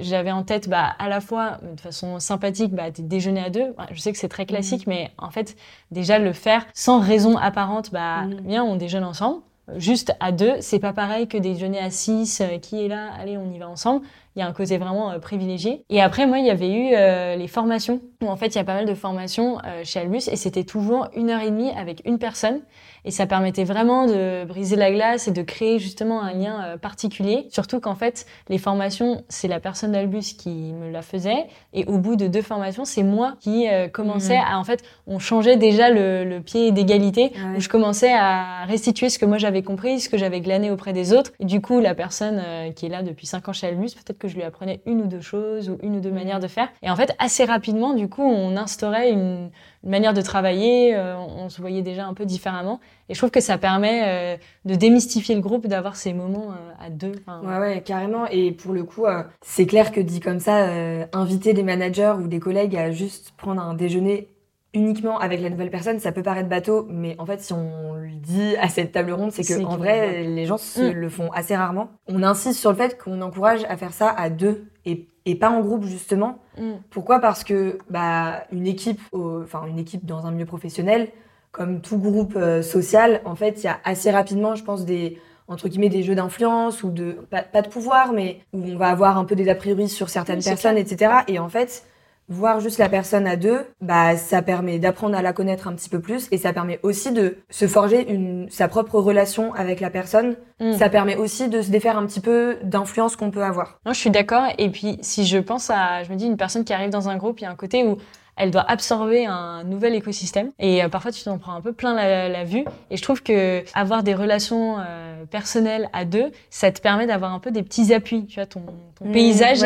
j'avais 0.00 0.30
en 0.30 0.42
tête 0.42 0.68
bah, 0.68 0.94
à 0.98 1.08
la 1.08 1.20
fois 1.20 1.58
de 1.74 1.80
façon 1.80 2.18
sympathique 2.20 2.72
bah, 2.72 2.90
des 2.90 3.02
déjeuners 3.02 3.44
à 3.44 3.50
deux. 3.50 3.74
Je 3.92 4.00
sais 4.00 4.12
que 4.12 4.18
c'est 4.18 4.28
très 4.28 4.46
classique, 4.46 4.86
mhm. 4.86 4.94
mais 4.94 5.10
en 5.18 5.30
fait 5.30 5.56
déjà 5.90 6.18
le 6.18 6.32
faire 6.32 6.66
sans 6.74 7.00
raison 7.00 7.36
apparente, 7.36 7.90
bah 7.92 8.22
mhm. 8.22 8.40
bien 8.40 8.64
on 8.64 8.76
déjeune 8.76 9.04
ensemble. 9.04 9.42
Juste 9.76 10.12
à 10.18 10.32
deux, 10.32 10.54
c'est 10.60 10.80
pas 10.80 10.92
pareil 10.92 11.28
que 11.28 11.38
déjeuner 11.38 11.78
à 11.78 11.90
six. 11.90 12.40
Euh, 12.40 12.58
qui 12.58 12.84
est 12.84 12.88
là 12.88 13.10
Allez, 13.20 13.36
on 13.36 13.52
y 13.52 13.58
va 13.58 13.68
ensemble. 13.68 14.04
Il 14.34 14.40
y 14.40 14.42
a 14.42 14.46
un 14.48 14.52
côté 14.52 14.78
vraiment 14.78 15.12
euh, 15.12 15.18
privilégié. 15.20 15.84
Et 15.90 16.02
après, 16.02 16.26
moi, 16.26 16.38
il 16.38 16.46
y 16.46 16.50
avait 16.50 16.72
eu 16.72 17.38
les 17.38 17.46
formations. 17.46 18.00
Où, 18.22 18.28
en 18.28 18.36
fait, 18.36 18.48
il 18.48 18.56
y 18.56 18.60
a 18.60 18.64
pas 18.64 18.74
mal 18.74 18.86
de 18.86 18.94
formations 18.94 19.58
chez 19.84 20.00
Albus 20.00 20.28
et 20.30 20.36
c'était 20.36 20.64
toujours 20.64 21.08
une 21.16 21.30
heure 21.30 21.40
et 21.40 21.50
demie 21.50 21.70
avec 21.70 22.02
une 22.04 22.18
personne. 22.18 22.60
Et 23.04 23.10
ça 23.10 23.26
permettait 23.26 23.64
vraiment 23.64 24.06
de 24.06 24.44
briser 24.44 24.76
la 24.76 24.90
glace 24.90 25.28
et 25.28 25.30
de 25.30 25.42
créer 25.42 25.78
justement 25.78 26.22
un 26.22 26.32
lien 26.32 26.62
euh, 26.62 26.76
particulier. 26.76 27.46
Surtout 27.50 27.80
qu'en 27.80 27.94
fait, 27.94 28.26
les 28.48 28.58
formations, 28.58 29.24
c'est 29.28 29.48
la 29.48 29.60
personne 29.60 29.92
d'Albus 29.92 30.34
qui 30.38 30.72
me 30.72 30.90
la 30.90 31.02
faisait. 31.02 31.46
Et 31.72 31.84
au 31.86 31.98
bout 31.98 32.16
de 32.16 32.26
deux 32.26 32.42
formations, 32.42 32.84
c'est 32.84 33.02
moi 33.02 33.36
qui 33.40 33.68
euh, 33.68 33.88
commençais 33.88 34.36
mhm. 34.36 34.44
à, 34.52 34.58
en 34.58 34.64
fait, 34.64 34.82
on 35.06 35.18
changeait 35.18 35.56
déjà 35.56 35.90
le, 35.90 36.24
le 36.24 36.40
pied 36.40 36.72
d'égalité, 36.72 37.32
où 37.56 37.60
je 37.60 37.68
commençais 37.68 38.12
à 38.12 38.64
restituer 38.66 39.08
ce 39.08 39.18
que 39.18 39.24
moi 39.24 39.38
j'avais 39.38 39.62
compris, 39.62 40.00
ce 40.00 40.08
que 40.08 40.18
j'avais 40.18 40.40
glané 40.40 40.70
auprès 40.70 40.92
des 40.92 41.12
autres. 41.12 41.32
Et 41.40 41.44
du 41.44 41.60
coup, 41.60 41.80
la 41.80 41.94
personne 41.94 42.42
euh, 42.44 42.70
qui 42.72 42.86
est 42.86 42.90
là 42.90 43.02
depuis 43.02 43.26
cinq 43.26 43.48
ans 43.48 43.52
chez 43.52 43.68
Albus, 43.68 43.94
peut-être 43.94 44.18
que 44.18 44.28
je 44.28 44.36
lui 44.36 44.42
apprenais 44.42 44.80
une 44.86 45.02
ou 45.02 45.06
deux 45.06 45.20
choses 45.20 45.70
ou 45.70 45.78
une 45.82 45.96
ou 45.96 46.00
deux 46.00 46.10
manières 46.10 46.40
de 46.40 46.48
faire. 46.48 46.68
Et 46.82 46.90
en 46.90 46.96
fait, 46.96 47.14
assez 47.18 47.44
rapidement, 47.44 47.94
du 47.94 48.08
coup, 48.10 48.22
on 48.22 48.56
instaurait 48.56 49.10
une, 49.10 49.50
une 49.82 49.90
manière 49.90 50.12
de 50.12 50.20
travailler, 50.20 50.94
euh, 50.94 51.16
on 51.16 51.48
se 51.48 51.60
voyait 51.60 51.82
déjà 51.82 52.06
un 52.06 52.14
peu 52.14 52.26
différemment. 52.26 52.80
Et 53.08 53.14
je 53.14 53.18
trouve 53.18 53.30
que 53.30 53.40
ça 53.40 53.56
permet 53.56 54.02
euh, 54.04 54.36
de 54.66 54.74
démystifier 54.74 55.34
le 55.34 55.40
groupe, 55.40 55.66
d'avoir 55.66 55.96
ces 55.96 56.12
moments 56.12 56.50
euh, 56.50 56.86
à 56.86 56.90
deux. 56.90 57.12
Ouais, 57.42 57.58
ouais, 57.58 57.82
carrément. 57.82 58.26
Et 58.26 58.52
pour 58.52 58.74
le 58.74 58.84
coup, 58.84 59.06
c'est 59.40 59.66
clair 59.66 59.92
que 59.92 60.00
dit 60.00 60.20
comme 60.20 60.40
ça, 60.40 60.68
inviter 61.12 61.54
des 61.54 61.62
managers 61.62 62.14
ou 62.18 62.26
des 62.26 62.40
collègues 62.40 62.76
à 62.76 62.90
juste 62.90 63.32
prendre 63.36 63.62
un 63.62 63.74
déjeuner 63.74 64.28
uniquement 64.72 65.18
avec 65.18 65.40
la 65.40 65.50
nouvelle 65.50 65.70
personne, 65.70 65.98
ça 65.98 66.12
peut 66.12 66.22
paraître 66.22 66.48
bateau, 66.48 66.86
mais 66.88 67.16
en 67.18 67.26
fait, 67.26 67.40
si 67.40 67.52
on 67.52 67.94
le 67.94 68.10
dit 68.10 68.54
à 68.60 68.68
cette 68.68 68.92
table 68.92 69.10
ronde, 69.10 69.32
c'est 69.32 69.42
que 69.42 69.64
en 69.64 69.76
vrai, 69.76 70.22
les 70.22 70.46
gens 70.46 70.58
se 70.58 70.80
mm. 70.80 70.92
le 70.92 71.08
font 71.08 71.30
assez 71.32 71.56
rarement. 71.56 71.90
On 72.06 72.22
insiste 72.22 72.60
sur 72.60 72.70
le 72.70 72.76
fait 72.76 72.96
qu'on 73.02 73.20
encourage 73.20 73.64
à 73.68 73.76
faire 73.76 73.92
ça 73.92 74.10
à 74.10 74.30
deux 74.30 74.69
et, 74.86 75.06
et 75.26 75.34
pas 75.34 75.50
en 75.50 75.60
groupe 75.60 75.84
justement. 75.84 76.38
Mm. 76.58 76.72
Pourquoi? 76.90 77.20
Parce 77.20 77.44
que 77.44 77.78
bah 77.88 78.44
une 78.52 78.66
équipe, 78.66 79.00
enfin 79.12 79.64
une 79.66 79.78
équipe 79.78 80.04
dans 80.06 80.26
un 80.26 80.30
milieu 80.30 80.46
professionnel, 80.46 81.08
comme 81.52 81.80
tout 81.80 81.98
groupe 81.98 82.34
euh, 82.36 82.62
social, 82.62 83.20
en 83.24 83.34
fait, 83.34 83.62
il 83.62 83.64
y 83.64 83.68
a 83.68 83.80
assez 83.84 84.10
rapidement, 84.10 84.54
je 84.54 84.64
pense, 84.64 84.84
des 84.84 85.18
entre 85.48 85.68
guillemets 85.68 85.88
des 85.88 86.04
jeux 86.04 86.14
d'influence 86.14 86.84
ou 86.84 86.90
de 86.90 87.12
pas, 87.28 87.42
pas, 87.42 87.62
de 87.62 87.68
pouvoir, 87.68 88.12
mais 88.12 88.38
où 88.52 88.62
on 88.62 88.76
va 88.76 88.88
avoir 88.88 89.18
un 89.18 89.24
peu 89.24 89.34
des 89.34 89.48
a 89.48 89.56
priori 89.56 89.88
sur 89.88 90.08
certaines 90.08 90.42
personnes, 90.42 90.76
etc. 90.76 91.12
Et 91.26 91.40
en 91.40 91.48
fait 91.48 91.84
voir 92.30 92.60
juste 92.60 92.78
la 92.78 92.88
personne 92.88 93.26
à 93.26 93.36
deux, 93.36 93.66
bah 93.80 94.16
ça 94.16 94.40
permet 94.40 94.78
d'apprendre 94.78 95.16
à 95.16 95.22
la 95.22 95.32
connaître 95.32 95.68
un 95.68 95.74
petit 95.74 95.88
peu 95.88 96.00
plus 96.00 96.28
et 96.30 96.38
ça 96.38 96.52
permet 96.52 96.78
aussi 96.82 97.12
de 97.12 97.38
se 97.50 97.66
forger 97.66 98.10
une 98.10 98.48
sa 98.50 98.68
propre 98.68 99.00
relation 99.00 99.52
avec 99.54 99.80
la 99.80 99.90
personne. 99.90 100.36
Mm. 100.60 100.74
Ça 100.74 100.88
permet 100.88 101.16
aussi 101.16 101.48
de 101.48 101.60
se 101.60 101.70
défaire 101.70 101.98
un 101.98 102.06
petit 102.06 102.20
peu 102.20 102.56
d'influence 102.62 103.16
qu'on 103.16 103.30
peut 103.30 103.42
avoir. 103.42 103.80
Non, 103.84 103.92
je 103.92 103.98
suis 103.98 104.10
d'accord. 104.10 104.44
Et 104.58 104.70
puis 104.70 104.98
si 105.02 105.26
je 105.26 105.38
pense 105.38 105.70
à, 105.70 106.04
je 106.04 106.10
me 106.10 106.16
dis 106.16 106.26
une 106.26 106.36
personne 106.36 106.64
qui 106.64 106.72
arrive 106.72 106.90
dans 106.90 107.08
un 107.08 107.16
groupe, 107.16 107.40
il 107.40 107.44
y 107.44 107.46
a 107.46 107.50
un 107.50 107.56
côté 107.56 107.84
où 107.84 107.98
elle 108.40 108.50
doit 108.50 108.64
absorber 108.68 109.26
un 109.26 109.64
nouvel 109.64 109.94
écosystème. 109.94 110.50
Et 110.58 110.82
euh, 110.82 110.88
parfois, 110.88 111.12
tu 111.12 111.22
t'en 111.22 111.38
prends 111.38 111.52
un 111.52 111.60
peu 111.60 111.72
plein 111.72 111.94
la, 111.94 112.44
vue. 112.44 112.64
Et 112.90 112.96
je 112.96 113.02
trouve 113.02 113.22
que 113.22 113.62
avoir 113.74 114.02
des 114.02 114.14
relations 114.14 114.78
euh, 114.78 115.24
personnelles 115.26 115.90
à 115.92 116.06
deux, 116.06 116.30
ça 116.48 116.72
te 116.72 116.80
permet 116.80 117.06
d'avoir 117.06 117.34
un 117.34 117.38
peu 117.38 117.50
des 117.50 117.62
petits 117.62 117.92
appuis. 117.92 118.24
Tu 118.26 118.36
vois, 118.36 118.46
ton, 118.46 118.62
ton 118.98 119.04
mmh, 119.04 119.12
paysage, 119.12 119.58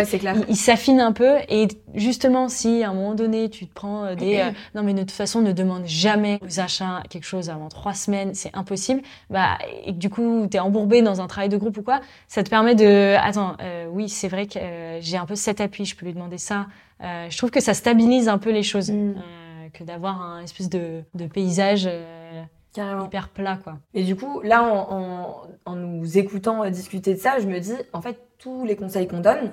il, 0.48 0.56
s'affine 0.56 1.00
un 1.00 1.12
peu. 1.12 1.36
Et 1.48 1.68
justement, 1.94 2.48
si 2.48 2.82
à 2.82 2.90
un 2.90 2.94
moment 2.94 3.14
donné, 3.14 3.48
tu 3.48 3.66
te 3.66 3.72
prends 3.72 4.06
euh, 4.06 4.14
des... 4.16 4.42
non, 4.74 4.82
mais 4.82 4.92
de 4.92 5.00
toute 5.00 5.12
façon, 5.12 5.40
ne 5.40 5.52
demande 5.52 5.86
jamais 5.86 6.40
aux 6.42 6.58
achats 6.58 7.02
quelque 7.08 7.26
chose 7.26 7.50
avant 7.50 7.68
trois 7.68 7.94
semaines, 7.94 8.34
c'est 8.34 8.54
impossible. 8.54 9.02
Bah, 9.30 9.56
et 9.84 9.92
que 9.92 9.98
du 9.98 10.10
coup, 10.10 10.48
tu 10.50 10.56
es 10.56 10.60
embourbé 10.60 11.00
dans 11.00 11.20
un 11.20 11.28
travail 11.28 11.48
de 11.48 11.56
groupe 11.56 11.78
ou 11.78 11.82
quoi, 11.82 12.00
ça 12.26 12.42
te 12.42 12.50
permet 12.50 12.74
de... 12.74 13.14
Attends, 13.22 13.56
oui, 13.92 14.08
c'est 14.08 14.28
vrai 14.28 14.46
que 14.46 14.58
j'ai 15.00 15.16
un 15.16 15.26
peu 15.26 15.36
cet 15.36 15.60
appui, 15.60 15.84
je 15.84 15.94
peux 15.94 16.06
lui 16.06 16.12
demander 16.12 16.38
ça. 16.38 16.66
Euh, 17.02 17.28
je 17.28 17.36
trouve 17.36 17.50
que 17.50 17.60
ça 17.60 17.74
stabilise 17.74 18.28
un 18.28 18.38
peu 18.38 18.50
les 18.50 18.62
choses 18.62 18.90
mm. 18.90 19.14
euh, 19.16 19.68
que 19.72 19.84
d'avoir 19.84 20.20
un 20.22 20.42
espèce 20.42 20.68
de, 20.68 21.02
paysage 21.32 21.88
euh, 21.90 22.42
hyper 22.76 23.28
plat 23.28 23.58
quoi. 23.62 23.78
Et 23.94 24.04
du 24.04 24.16
coup, 24.16 24.40
là, 24.42 24.62
en, 24.62 25.76
nous 25.76 26.18
écoutant 26.18 26.68
discuter 26.70 27.14
de 27.14 27.18
ça, 27.18 27.38
je 27.38 27.46
me 27.46 27.58
dis, 27.58 27.74
en 27.92 28.00
fait, 28.00 28.18
tous 28.38 28.64
les 28.64 28.76
conseils 28.76 29.08
qu'on 29.08 29.20
donne, 29.20 29.52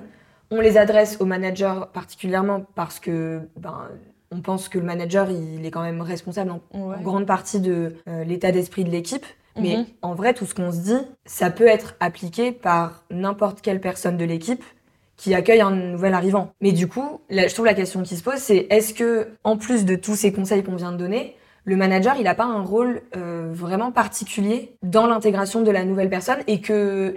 on 0.50 0.60
les 0.60 0.76
adresse 0.76 1.18
au 1.20 1.24
manager 1.24 1.90
particulièrement 1.92 2.64
parce 2.74 3.00
que 3.00 3.40
ben, 3.56 3.88
on 4.30 4.40
pense 4.40 4.68
que 4.68 4.78
le 4.78 4.84
manager, 4.84 5.30
il 5.30 5.64
est 5.64 5.70
quand 5.70 5.82
même 5.82 6.00
responsable 6.00 6.52
en, 6.72 7.00
grande 7.00 7.26
partie 7.26 7.60
de 7.60 7.96
l'état 8.26 8.50
d'esprit 8.52 8.84
de 8.84 8.90
l'équipe. 8.90 9.26
Mais 9.56 9.76
mm-hmm. 9.76 9.86
en 10.02 10.14
vrai, 10.14 10.32
tout 10.34 10.46
ce 10.46 10.54
qu'on 10.54 10.72
se 10.72 10.78
dit, 10.78 11.06
ça 11.26 11.50
peut 11.50 11.66
être 11.66 11.94
appliqué 12.00 12.52
par 12.52 13.04
n'importe 13.10 13.60
quelle 13.60 13.80
personne 13.80 14.16
de 14.16 14.24
l'équipe 14.24 14.64
qui 15.16 15.34
accueille 15.34 15.60
un 15.60 15.70
nouvel 15.70 16.14
arrivant. 16.14 16.52
Mais 16.60 16.72
du 16.72 16.88
coup, 16.88 17.20
je 17.30 17.52
trouve 17.52 17.66
la 17.66 17.74
question 17.74 18.02
qui 18.02 18.16
se 18.16 18.22
pose, 18.22 18.38
c'est 18.38 18.66
est-ce 18.70 18.94
que, 18.94 19.28
en 19.44 19.56
plus 19.56 19.84
de 19.84 19.94
tous 19.94 20.16
ces 20.16 20.32
conseils 20.32 20.62
qu'on 20.62 20.76
vient 20.76 20.92
de 20.92 20.96
donner, 20.96 21.36
le 21.64 21.76
manager, 21.76 22.16
il 22.16 22.24
n'a 22.24 22.34
pas 22.34 22.44
un 22.44 22.62
rôle 22.62 23.02
euh, 23.16 23.50
vraiment 23.52 23.92
particulier 23.92 24.74
dans 24.82 25.06
l'intégration 25.06 25.62
de 25.62 25.70
la 25.70 25.84
nouvelle 25.84 26.10
personne 26.10 26.38
et 26.48 26.60
que 26.60 27.14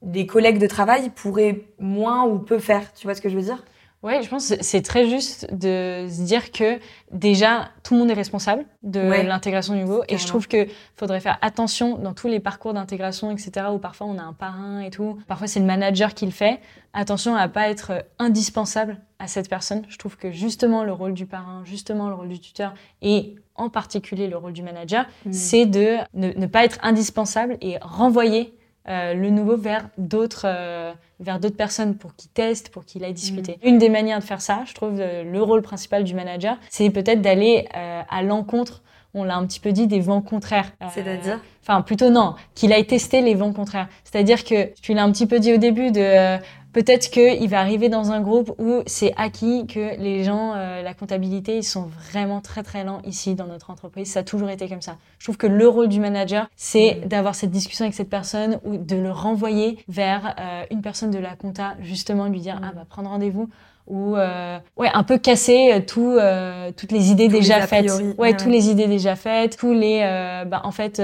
des 0.00 0.26
collègues 0.26 0.58
de 0.58 0.66
travail 0.66 1.10
pourraient 1.10 1.62
moins 1.78 2.24
ou 2.24 2.38
peu 2.38 2.58
faire? 2.58 2.92
Tu 2.94 3.06
vois 3.06 3.14
ce 3.14 3.20
que 3.20 3.28
je 3.28 3.36
veux 3.36 3.42
dire? 3.42 3.62
Oui, 4.04 4.22
je 4.22 4.28
pense 4.28 4.50
que 4.50 4.62
c'est 4.62 4.82
très 4.82 5.08
juste 5.08 5.48
de 5.50 6.06
se 6.10 6.22
dire 6.22 6.52
que 6.52 6.78
déjà, 7.10 7.70
tout 7.82 7.94
le 7.94 8.00
monde 8.00 8.10
est 8.10 8.14
responsable 8.14 8.66
de 8.82 9.00
l'intégration 9.00 9.72
du 9.72 9.80
nouveau. 9.80 10.02
Et 10.10 10.18
je 10.18 10.26
trouve 10.26 10.46
qu'il 10.46 10.68
faudrait 10.94 11.20
faire 11.20 11.38
attention 11.40 11.96
dans 11.96 12.12
tous 12.12 12.28
les 12.28 12.38
parcours 12.38 12.74
d'intégration, 12.74 13.30
etc., 13.30 13.68
où 13.72 13.78
parfois 13.78 14.06
on 14.06 14.18
a 14.18 14.22
un 14.22 14.34
parrain 14.34 14.80
et 14.80 14.90
tout. 14.90 15.18
Parfois, 15.26 15.46
c'est 15.46 15.58
le 15.58 15.64
manager 15.64 16.12
qui 16.12 16.26
le 16.26 16.32
fait. 16.32 16.60
Attention 16.92 17.34
à 17.34 17.48
pas 17.48 17.70
être 17.70 18.04
indispensable 18.18 19.00
à 19.18 19.26
cette 19.26 19.48
personne. 19.48 19.82
Je 19.88 19.96
trouve 19.96 20.18
que 20.18 20.30
justement, 20.30 20.84
le 20.84 20.92
rôle 20.92 21.14
du 21.14 21.24
parrain, 21.24 21.62
justement, 21.64 22.10
le 22.10 22.14
rôle 22.14 22.28
du 22.28 22.38
tuteur 22.38 22.74
et 23.00 23.36
en 23.54 23.70
particulier 23.70 24.26
le 24.26 24.36
rôle 24.36 24.52
du 24.52 24.62
manager, 24.62 25.06
mm. 25.24 25.32
c'est 25.32 25.64
de 25.64 25.96
ne, 26.12 26.46
pas 26.46 26.64
être 26.64 26.78
indispensable 26.82 27.56
et 27.62 27.78
renvoyer 27.80 28.54
euh, 28.86 29.14
le 29.14 29.30
nouveau 29.30 29.56
vers 29.56 29.88
d'autres 29.96 30.44
euh, 30.44 30.92
vers 31.20 31.40
d'autres 31.40 31.56
personnes 31.56 31.96
pour 31.96 32.14
qu'ils 32.14 32.30
testent, 32.30 32.68
pour 32.68 32.84
qu'ils 32.84 33.02
aillent 33.02 33.14
discuter. 33.14 33.58
Mm. 33.62 33.68
Une 33.68 33.78
des 33.78 33.88
manières 33.88 34.18
de 34.18 34.24
faire 34.24 34.42
ça, 34.42 34.64
je 34.66 34.74
trouve, 34.74 35.00
euh, 35.00 35.24
le 35.24 35.42
rôle 35.42 35.62
principal 35.62 36.04
du 36.04 36.14
manager, 36.14 36.58
c'est 36.68 36.90
peut-être 36.90 37.22
d'aller 37.22 37.66
à 37.72 38.22
l'encontre 38.22 38.82
on 39.14 39.24
l'a 39.24 39.36
un 39.36 39.46
petit 39.46 39.60
peu 39.60 39.72
dit, 39.72 39.86
des 39.86 40.00
vents 40.00 40.22
contraires. 40.22 40.72
C'est-à-dire 40.92 41.40
Enfin, 41.62 41.80
plutôt 41.80 42.10
non, 42.10 42.34
qu'il 42.54 42.72
aille 42.74 42.86
tester 42.86 43.22
les 43.22 43.34
vents 43.34 43.52
contraires. 43.52 43.88
C'est-à-dire 44.04 44.44
que, 44.44 44.74
tu 44.82 44.92
l'as 44.92 45.02
un 45.02 45.10
petit 45.12 45.26
peu 45.26 45.40
dit 45.40 45.54
au 45.54 45.56
début, 45.56 45.90
de 45.90 46.38
Peut-être 46.74 47.08
qu'il 47.08 47.48
va 47.48 47.60
arriver 47.60 47.88
dans 47.88 48.10
un 48.10 48.20
groupe 48.20 48.52
où 48.58 48.82
c'est 48.86 49.14
acquis 49.16 49.64
que 49.68 49.96
les 49.96 50.24
gens, 50.24 50.54
euh, 50.56 50.82
la 50.82 50.92
comptabilité, 50.92 51.56
ils 51.56 51.62
sont 51.62 51.88
vraiment 52.10 52.40
très 52.40 52.64
très 52.64 52.82
lents 52.82 53.00
ici 53.04 53.36
dans 53.36 53.46
notre 53.46 53.70
entreprise. 53.70 54.10
Ça 54.10 54.20
a 54.20 54.22
toujours 54.24 54.50
été 54.50 54.68
comme 54.68 54.82
ça. 54.82 54.96
Je 55.20 55.26
trouve 55.26 55.36
que 55.36 55.46
le 55.46 55.68
rôle 55.68 55.88
du 55.88 56.00
manager, 56.00 56.48
c'est 56.56 56.96
mm. 57.04 57.08
d'avoir 57.08 57.36
cette 57.36 57.52
discussion 57.52 57.84
avec 57.84 57.94
cette 57.94 58.10
personne 58.10 58.58
ou 58.64 58.76
de 58.76 58.96
le 58.96 59.12
renvoyer 59.12 59.78
vers 59.86 60.34
euh, 60.40 60.64
une 60.72 60.82
personne 60.82 61.12
de 61.12 61.18
la 61.20 61.36
compta, 61.36 61.74
justement 61.80 62.26
lui 62.26 62.40
dire, 62.40 62.56
mm. 62.56 62.64
ah 62.64 62.72
bah 62.74 62.84
prendre 62.90 63.08
rendez-vous 63.08 63.48
ou 63.86 64.16
euh, 64.16 64.58
ouais 64.76 64.88
un 64.94 65.02
peu 65.02 65.18
casser 65.18 65.72
euh, 65.72 65.80
tout 65.86 66.16
euh, 66.18 66.70
toutes 66.74 66.90
les 66.90 67.10
idées 67.10 67.28
déjà 67.28 67.66
faites. 67.66 67.90
ouais, 68.16 68.34
tous 68.34 68.48
les 68.48 68.70
idées 68.70 68.86
déjà 68.86 69.14
faites 69.14 69.58
tous 69.58 69.74
les 69.74 70.00
euh, 70.02 70.44
bah 70.46 70.62
en 70.64 70.70
fait 70.70 71.02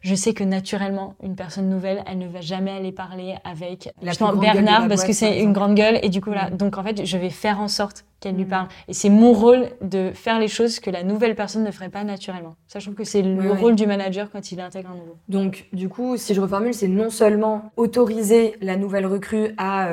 je 0.00 0.14
sais 0.14 0.34
que 0.34 0.42
naturellement 0.42 1.14
une 1.22 1.36
personne 1.36 1.68
nouvelle 1.68 2.02
elle 2.06 2.18
ne 2.18 2.26
va 2.26 2.40
jamais 2.40 2.72
aller 2.72 2.90
parler 2.90 3.36
avec 3.44 3.94
Bernard 4.40 4.88
parce 4.88 5.04
que 5.04 5.12
c'est 5.12 5.40
une 5.40 5.52
grande 5.52 5.74
gueule 5.74 6.00
et 6.02 6.08
du 6.08 6.20
coup 6.20 6.30
là 6.30 6.50
mm. 6.50 6.56
donc 6.56 6.78
en 6.78 6.82
fait 6.82 7.04
je 7.04 7.16
vais 7.16 7.30
faire 7.30 7.60
en 7.60 7.68
sorte 7.68 8.04
qu'elle 8.18 8.34
lui 8.34 8.46
mm. 8.46 8.48
parle. 8.48 8.68
Et 8.88 8.94
c'est 8.94 9.10
mon 9.10 9.34
rôle 9.34 9.68
de 9.82 10.10
faire 10.14 10.40
les 10.40 10.48
choses 10.48 10.80
que 10.80 10.88
la 10.88 11.02
nouvelle 11.02 11.34
personne 11.34 11.64
ne 11.64 11.70
ferait 11.70 11.90
pas 11.90 12.02
naturellement. 12.02 12.56
Trouve 12.70 12.94
que 12.94 13.04
c'est 13.04 13.20
le 13.20 13.52
rôle 13.52 13.74
du 13.74 13.86
manager 13.86 14.30
quand 14.30 14.52
il 14.52 14.60
intègre 14.60 14.90
un 14.90 14.94
nouveau. 14.94 15.16
Donc 15.28 15.66
du 15.72 15.88
coup 15.88 16.16
si 16.16 16.34
je 16.34 16.40
reformule 16.40 16.74
c'est 16.74 16.88
non 16.88 17.10
seulement 17.10 17.70
autoriser 17.76 18.56
la 18.60 18.76
nouvelle 18.76 19.06
recrue 19.06 19.50
à 19.58 19.88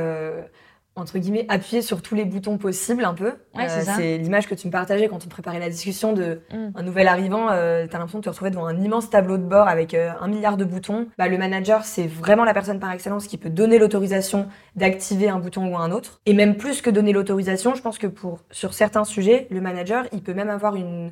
entre 0.96 1.18
guillemets, 1.18 1.46
appuyer 1.50 1.82
sur 1.82 2.02
tous 2.04 2.14
les 2.14 2.24
boutons 2.24 2.58
possibles 2.58 3.04
un 3.04 3.16
peu. 3.16 3.34
Ouais, 3.56 3.68
euh, 3.70 3.82
c'est 3.96 4.18
l'image 4.20 4.48
que 4.48 4.54
tu 4.54 4.68
me 4.68 4.72
partageais 4.72 5.08
quand 5.08 5.26
on 5.26 5.30
préparait 5.30 5.60
la 5.60 5.70
discussion 5.70 6.14
de 6.14 6.42
mm. 6.52 6.72
un 6.76 6.84
nouvel 6.84 7.08
arrivant. 7.08 7.48
Euh, 7.50 7.88
T'as 7.90 7.98
l'impression 7.98 8.20
de 8.20 8.24
te 8.24 8.30
retrouver 8.30 8.52
devant 8.52 8.68
un 8.68 8.80
immense 8.80 9.10
tableau 9.10 9.38
de 9.38 9.44
bord 9.44 9.68
avec 9.68 9.96
euh, 9.96 10.12
un 10.22 10.28
milliard 10.28 10.56
de 10.56 10.66
boutons. 10.66 11.08
Bah, 11.18 11.28
le 11.28 11.38
manager, 11.38 11.84
c'est 11.84 12.06
vraiment 12.06 12.44
la 12.44 12.54
personne 12.54 12.80
par 12.80 12.92
excellence 12.92 13.26
qui 13.26 13.38
peut 13.38 13.50
donner 13.50 13.80
l'autorisation 13.80 14.48
d'activer 14.76 15.30
un 15.30 15.40
bouton 15.40 15.68
ou 15.68 15.78
un 15.78 15.92
autre. 15.92 16.22
Et 16.28 16.34
même 16.34 16.58
plus 16.58 16.82
que 16.82 16.92
donner 16.92 17.12
l'autorisation, 17.12 17.74
je 17.74 17.82
pense 17.82 17.98
que 17.98 18.08
pour 18.08 18.42
sur 18.52 18.74
certains 18.74 19.04
sujets, 19.04 19.48
le 19.50 19.62
manager, 19.62 20.06
il 20.12 20.22
peut 20.22 20.34
même 20.36 20.50
avoir 20.50 20.76
une 20.76 21.12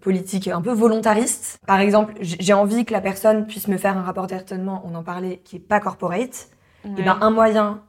politique 0.00 0.48
un 0.48 0.62
peu 0.62 0.72
volontariste. 0.72 1.60
Par 1.66 1.80
exemple, 1.80 2.14
j'ai 2.20 2.52
envie 2.52 2.84
que 2.84 2.92
la 2.92 3.00
personne 3.00 3.46
puisse 3.46 3.68
me 3.68 3.76
faire 3.76 3.96
un 3.96 4.02
rapport 4.02 4.26
d'étonnement, 4.26 4.82
on 4.84 4.94
en 4.94 5.02
parlait, 5.02 5.40
qui 5.44 5.56
est 5.56 5.60
pas 5.60 5.80
corporate. 5.80 6.48
Et 6.84 7.02
ben 7.02 7.18
un 7.20 7.30
moyen 7.30 7.82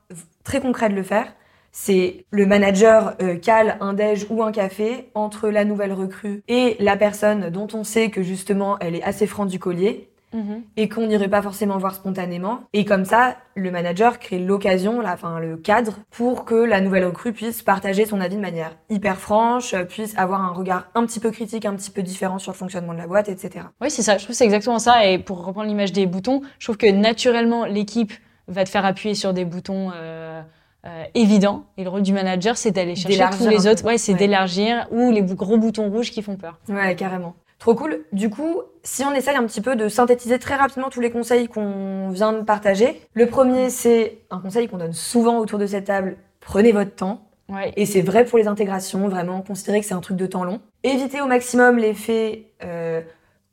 très 0.50 0.62
concret 0.62 0.90
de 0.90 0.96
le 0.96 1.04
faire, 1.04 1.28
c'est 1.72 2.26
le 2.32 2.48
manager 2.48 3.14
euh, 3.22 3.36
cale 3.36 3.78
un 3.82 3.94
déj 3.94 4.26
ou 4.32 4.42
un 4.42 4.52
café 4.52 5.12
entre 5.14 5.50
la 5.50 5.64
nouvelle 5.64 5.94
recrue 5.94 6.42
et 6.48 6.76
la 6.80 6.98
personne 6.98 7.52
dont 7.52 7.68
on 7.74 7.84
sait 7.84 8.10
que 8.10 8.24
justement 8.24 8.80
elle 8.80 8.96
est 8.96 9.04
assez 9.04 9.28
franc 9.28 9.46
du 9.46 9.60
collier 9.60 10.10
mhm. 10.34 10.64
et 10.76 10.90
qu'on 10.90 11.06
n'irait 11.06 11.28
pas 11.28 11.44
forcément 11.44 11.78
voir 11.78 11.94
spontanément. 11.94 12.62
Et 12.74 12.84
comme 12.84 13.06
ça, 13.06 13.38
le 13.54 13.70
manager 13.70 14.18
crée 14.18 14.40
l'occasion, 14.40 15.04
enfin 15.06 15.40
le 15.40 15.56
cadre, 15.56 16.00
pour 16.10 16.46
que 16.46 16.56
la 16.56 16.82
nouvelle 16.82 17.06
recrue 17.06 17.32
puisse 17.32 17.62
partager 17.62 18.08
son 18.08 18.20
avis 18.20 18.38
de 18.38 18.42
manière 18.42 18.76
hyper 18.90 19.18
franche, 19.18 19.76
puisse 19.84 20.18
avoir 20.18 20.42
un 20.42 20.52
regard 20.52 20.88
un 20.96 21.06
petit 21.06 21.20
peu 21.20 21.30
critique, 21.30 21.66
un 21.66 21.76
petit 21.76 21.92
peu 21.92 22.02
différent 22.02 22.40
sur 22.40 22.54
le 22.54 22.58
fonctionnement 22.58 22.94
de 22.94 22.98
la 22.98 23.06
boîte, 23.06 23.30
etc. 23.30 23.66
Oui, 23.82 23.92
c'est 23.92 24.02
ça. 24.02 24.18
Je 24.18 24.24
trouve 24.24 24.36
c'est 24.36 24.46
exactement 24.46 24.80
ça. 24.80 25.06
Et 25.06 25.20
pour 25.20 25.46
reprendre 25.46 25.68
l'image 25.68 25.92
des 25.92 26.08
boutons, 26.08 26.42
je 26.58 26.66
trouve 26.66 26.78
que 26.78 26.90
naturellement 26.90 27.66
l'équipe 27.66 28.14
va 28.50 28.64
te 28.64 28.70
faire 28.70 28.86
appuyer 28.86 29.16
sur 29.16 29.34
des 29.34 29.46
boutons 29.46 29.92
euh, 29.96 30.42
euh, 30.86 31.04
évidents. 31.14 31.66
Et 31.78 31.84
le 31.84 31.90
rôle 31.90 32.02
du 32.02 32.14
manager, 32.14 32.58
c'est 32.58 32.72
d'aller 32.72 32.96
chercher 32.96 33.24
tous 33.38 33.48
les 33.48 33.68
autres. 33.68 33.86
Ouais, 33.86 33.98
c'est 33.98 34.14
d'élargir 34.14 34.88
ou 34.92 35.12
les 35.12 35.22
gros 35.22 35.58
boutons 35.58 35.90
rouges 35.90 36.12
qui 36.12 36.22
font 36.22 36.36
peur. 36.36 36.58
Ouais, 36.68 36.96
carrément. 36.96 37.36
Trop 37.60 37.76
cool. 37.76 38.06
Du 38.14 38.30
coup, 38.30 38.62
si 38.84 39.04
on 39.04 39.14
essaye 39.14 39.36
un 39.36 39.46
petit 39.46 39.60
peu 39.60 39.76
de 39.76 39.90
synthétiser 39.90 40.40
très 40.40 40.56
rapidement 40.56 40.90
tous 40.90 41.02
les 41.02 41.12
conseils 41.12 41.50
qu'on 41.50 42.10
vient 42.10 42.32
de 42.32 42.42
partager, 42.42 43.02
le 43.14 43.28
premier, 43.28 43.70
c'est 43.70 44.20
un 44.32 44.40
conseil 44.40 44.70
qu'on 44.70 44.78
donne 44.78 44.94
souvent 44.94 45.40
autour 45.40 45.60
de 45.60 45.66
cette 45.66 45.86
table. 45.86 46.16
Prenez 46.40 46.72
votre 46.72 46.96
temps. 46.96 47.26
Ouais. 47.50 47.74
Et 47.76 47.86
c'est 47.86 48.02
vrai 48.02 48.24
pour 48.24 48.38
les 48.38 48.48
intégrations, 48.48 49.10
vraiment, 49.10 49.42
considérez 49.42 49.82
que 49.82 49.86
c'est 49.86 49.94
un 49.94 50.00
truc 50.00 50.16
de 50.16 50.26
temps 50.28 50.46
long. 50.46 50.62
Évitez 50.84 51.20
au 51.20 51.26
maximum 51.26 51.78
l'effet 51.78 52.46
euh, 52.64 53.02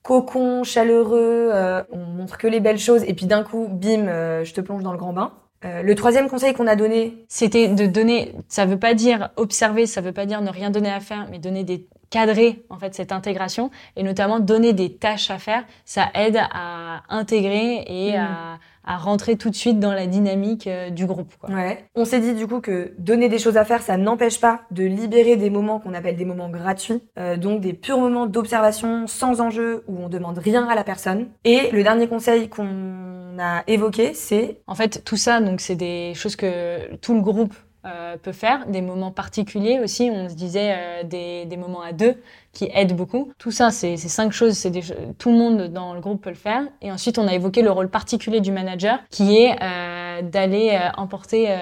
cocon, 0.07 0.63
chaleureux, 0.63 1.51
euh, 1.53 1.83
on 1.91 1.99
montre 1.99 2.39
que 2.39 2.47
les 2.47 2.61
belles 2.61 2.79
choses, 2.79 3.03
et 3.09 3.13
puis 3.13 3.27
d'un 3.27 3.43
coup, 3.43 3.67
bim, 3.69 4.07
euh, 4.07 4.45
je 4.45 4.55
te 4.55 4.61
plonge 4.61 4.85
dans 4.85 4.93
le 4.93 4.99
grand 4.99 5.13
bain. 5.13 5.33
Euh, 5.65 5.83
le 5.83 5.95
troisième 5.97 6.29
conseil 6.29 6.55
qu'on 6.55 6.69
a 6.69 6.77
donné, 6.77 7.25
c'était 7.29 7.67
de 7.67 7.87
donner. 7.87 8.33
Ça 8.47 8.67
veut 8.67 8.79
pas 8.79 8.95
dire 8.95 9.31
observer, 9.35 9.87
ça 9.87 10.01
veut 10.01 10.13
pas 10.13 10.25
dire 10.25 10.43
ne 10.43 10.51
rien 10.51 10.71
donner 10.71 10.93
à 10.93 11.01
faire, 11.01 11.27
mais 11.29 11.41
donner 11.41 11.65
des 11.65 11.89
cadrer 12.11 12.65
en 12.71 12.79
fait 12.79 12.95
cette 12.95 13.13
intégration 13.13 13.71
et 13.97 14.03
notamment 14.03 14.41
donner 14.41 14.73
des 14.73 14.93
tâches 14.93 15.31
à 15.31 15.39
faire, 15.39 15.65
ça 15.85 16.09
aide 16.15 16.39
à 16.53 17.03
intégrer 17.09 17.85
et 17.87 18.17
à, 18.17 18.23
mm. 18.23 18.59
à, 18.85 18.97
rentrer 18.97 19.37
tout 19.37 19.51
de 19.51 19.55
suite 19.55 19.81
dans 19.81 19.93
la 19.93 20.07
dynamique 20.07 20.67
euh, 20.67 20.91
du 20.91 21.07
groupe. 21.07 21.35
Quoi. 21.41 21.51
Ouais. 21.51 21.85
On 21.95 22.05
s'est 22.05 22.21
dit 22.21 22.35
du 22.35 22.47
coup 22.47 22.61
que 22.61 22.93
donner 22.99 23.29
des 23.29 23.39
choses 23.39 23.57
à 23.57 23.65
faire, 23.65 23.83
ça 23.83 23.97
n'empêche 23.97 24.41
pas 24.41 24.63
de 24.71 24.85
libérer 24.85 25.37
des 25.37 25.51
moments 25.51 25.81
qu'on 25.81 25.95
appelle 25.95 26.17
des 26.17 26.25
moments 26.25 26.49
gratuits, 26.49 27.03
euh, 27.19 27.37
donc 27.37 27.61
des 27.61 27.73
purs 27.73 27.99
moments 27.99 28.27
d'observation 28.27 29.07
sans 29.07 29.41
enjeu 29.41 29.85
où 29.89 29.99
on 29.99 30.09
demande 30.09 30.39
rien 30.39 30.67
à 30.69 30.75
la 30.75 30.85
personne. 30.85 31.29
Et 31.45 31.71
le 31.73 31.83
dernier 31.83 32.09
conseil 32.09 32.49
qu'on 32.49 33.39
a 33.39 33.63
évoqué, 33.67 34.15
c'est 34.15 34.61
en 34.67 34.75
fait 34.75 35.03
tout 35.05 35.17
ça, 35.17 35.41
donc 35.41 35.61
c'est 35.61 35.77
des 35.77 36.15
choses 36.15 36.37
que 36.37 36.95
tout 36.97 37.15
le 37.15 37.21
groupe 37.21 37.55
euh, 37.87 38.17
peut 38.17 38.33
faire, 38.33 38.67
des 38.67 38.81
moments 38.81 39.13
particuliers 39.13 39.79
aussi. 39.79 40.11
On 40.13 40.29
se 40.29 40.35
disait 40.35 40.75
euh, 40.77 41.03
des, 41.05 41.57
moments 41.57 41.83
à 41.83 41.93
deux 41.93 42.21
qui 42.53 42.69
aident 42.75 42.97
beaucoup. 42.97 43.31
Tout 43.39 43.53
ça, 43.53 43.71
c'est 43.71 43.97
cinq 43.97 44.33
choses, 44.33 44.55
c'est 44.55 44.73
tout 45.19 45.31
le 45.31 45.37
monde 45.37 45.69
dans 45.69 45.95
le 45.95 46.01
groupe 46.01 46.23
peut 46.23 46.31
le 46.31 46.37
faire. 46.37 46.63
Et 46.83 46.91
ensuite, 46.91 47.17
on 47.19 47.29
a 47.29 47.35
évoqué 47.35 47.63
le 47.63 47.71
rôle 47.71 47.89
particulier 47.89 48.41
du 48.41 48.51
manager, 48.51 48.99
qui 49.11 49.37
est 49.37 49.57
euh, 49.63 50.23
d'aller 50.23 50.77
emporter 50.97 51.55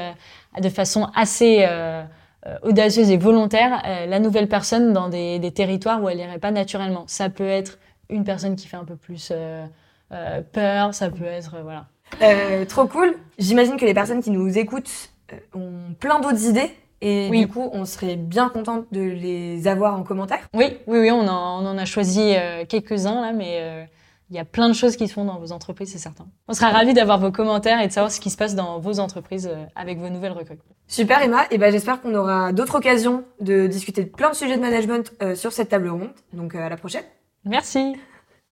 de 0.58 0.68
façon 0.70 1.08
assez 1.14 1.66
audacieuse 2.62 3.10
et 3.10 3.16
volontaire 3.16 3.82
la 3.84 4.18
nouvelle 4.18 4.48
personne 4.48 4.92
dans 4.92 5.08
des, 5.08 5.38
des 5.38 5.50
territoires 5.50 6.02
où 6.02 6.08
elle 6.08 6.18
n'irait 6.18 6.38
pas 6.38 6.52
naturellement. 6.52 7.04
Ça 7.06 7.28
peut 7.28 7.48
être 7.48 7.78
une 8.08 8.24
personne 8.24 8.56
qui 8.56 8.66
fait 8.66 8.76
un 8.76 8.84
peu 8.84 8.96
plus 8.96 9.32
peur, 10.52 10.94
ça 10.94 11.10
peut 11.10 11.24
être 11.24 11.56
voilà. 11.62 11.86
trop 12.66 12.86
cool. 12.86 13.14
J'imagine 13.38 13.76
que 13.76 13.84
les 13.84 13.94
personnes 13.94 14.22
qui 14.22 14.30
nous 14.30 14.56
écoutent 14.56 15.10
ont 15.54 15.94
plein 15.98 16.20
d'autres 16.20 16.46
idées. 16.48 16.70
Et 17.00 17.28
du 17.28 17.48
coup, 17.48 17.68
on 17.72 17.84
serait 17.84 18.16
bien 18.16 18.48
contente 18.48 18.86
de 18.90 19.02
les 19.02 19.68
avoir 19.68 19.98
en 19.98 20.04
commentaire. 20.04 20.48
Oui, 20.54 20.78
oui, 20.86 21.00
oui, 21.00 21.10
on 21.10 21.28
en, 21.28 21.62
on 21.62 21.66
en 21.66 21.76
a 21.76 21.84
choisi 21.84 22.34
euh, 22.34 22.64
quelques-uns 22.66 23.20
là, 23.20 23.32
mais 23.32 23.58
euh, 23.60 23.84
il 24.30 24.36
y 24.36 24.38
a 24.38 24.46
plein 24.46 24.68
de 24.68 24.72
choses 24.72 24.96
qui 24.96 25.06
se 25.06 25.12
font 25.12 25.26
dans 25.26 25.38
vos 25.38 25.52
entreprises, 25.52 25.92
c'est 25.92 25.98
certain. 25.98 26.26
On 26.48 26.54
sera 26.54 26.70
ravis 26.70 26.94
d'avoir 26.94 27.18
vos 27.18 27.30
commentaires 27.30 27.78
et 27.82 27.88
de 27.88 27.92
savoir 27.92 28.10
ce 28.10 28.20
qui 28.20 28.30
se 28.30 28.38
passe 28.38 28.54
dans 28.54 28.78
vos 28.78 29.00
entreprises 29.00 29.50
avec 29.76 29.98
vos 29.98 30.08
nouvelles 30.08 30.32
recrues. 30.32 30.56
Super 30.86 31.20
Emma, 31.22 31.44
et 31.50 31.58
ben 31.58 31.70
j'espère 31.70 32.00
qu'on 32.00 32.14
aura 32.14 32.52
d'autres 32.52 32.76
occasions 32.76 33.24
de 33.40 33.66
discuter 33.66 34.04
de 34.04 34.08
plein 34.08 34.30
de 34.30 34.34
sujets 34.34 34.56
de 34.56 34.62
management 34.62 35.12
sur 35.34 35.52
cette 35.52 35.68
table 35.68 35.88
ronde. 35.88 36.12
Donc 36.32 36.54
à 36.54 36.70
la 36.70 36.76
prochaine. 36.78 37.04
Merci. 37.44 37.96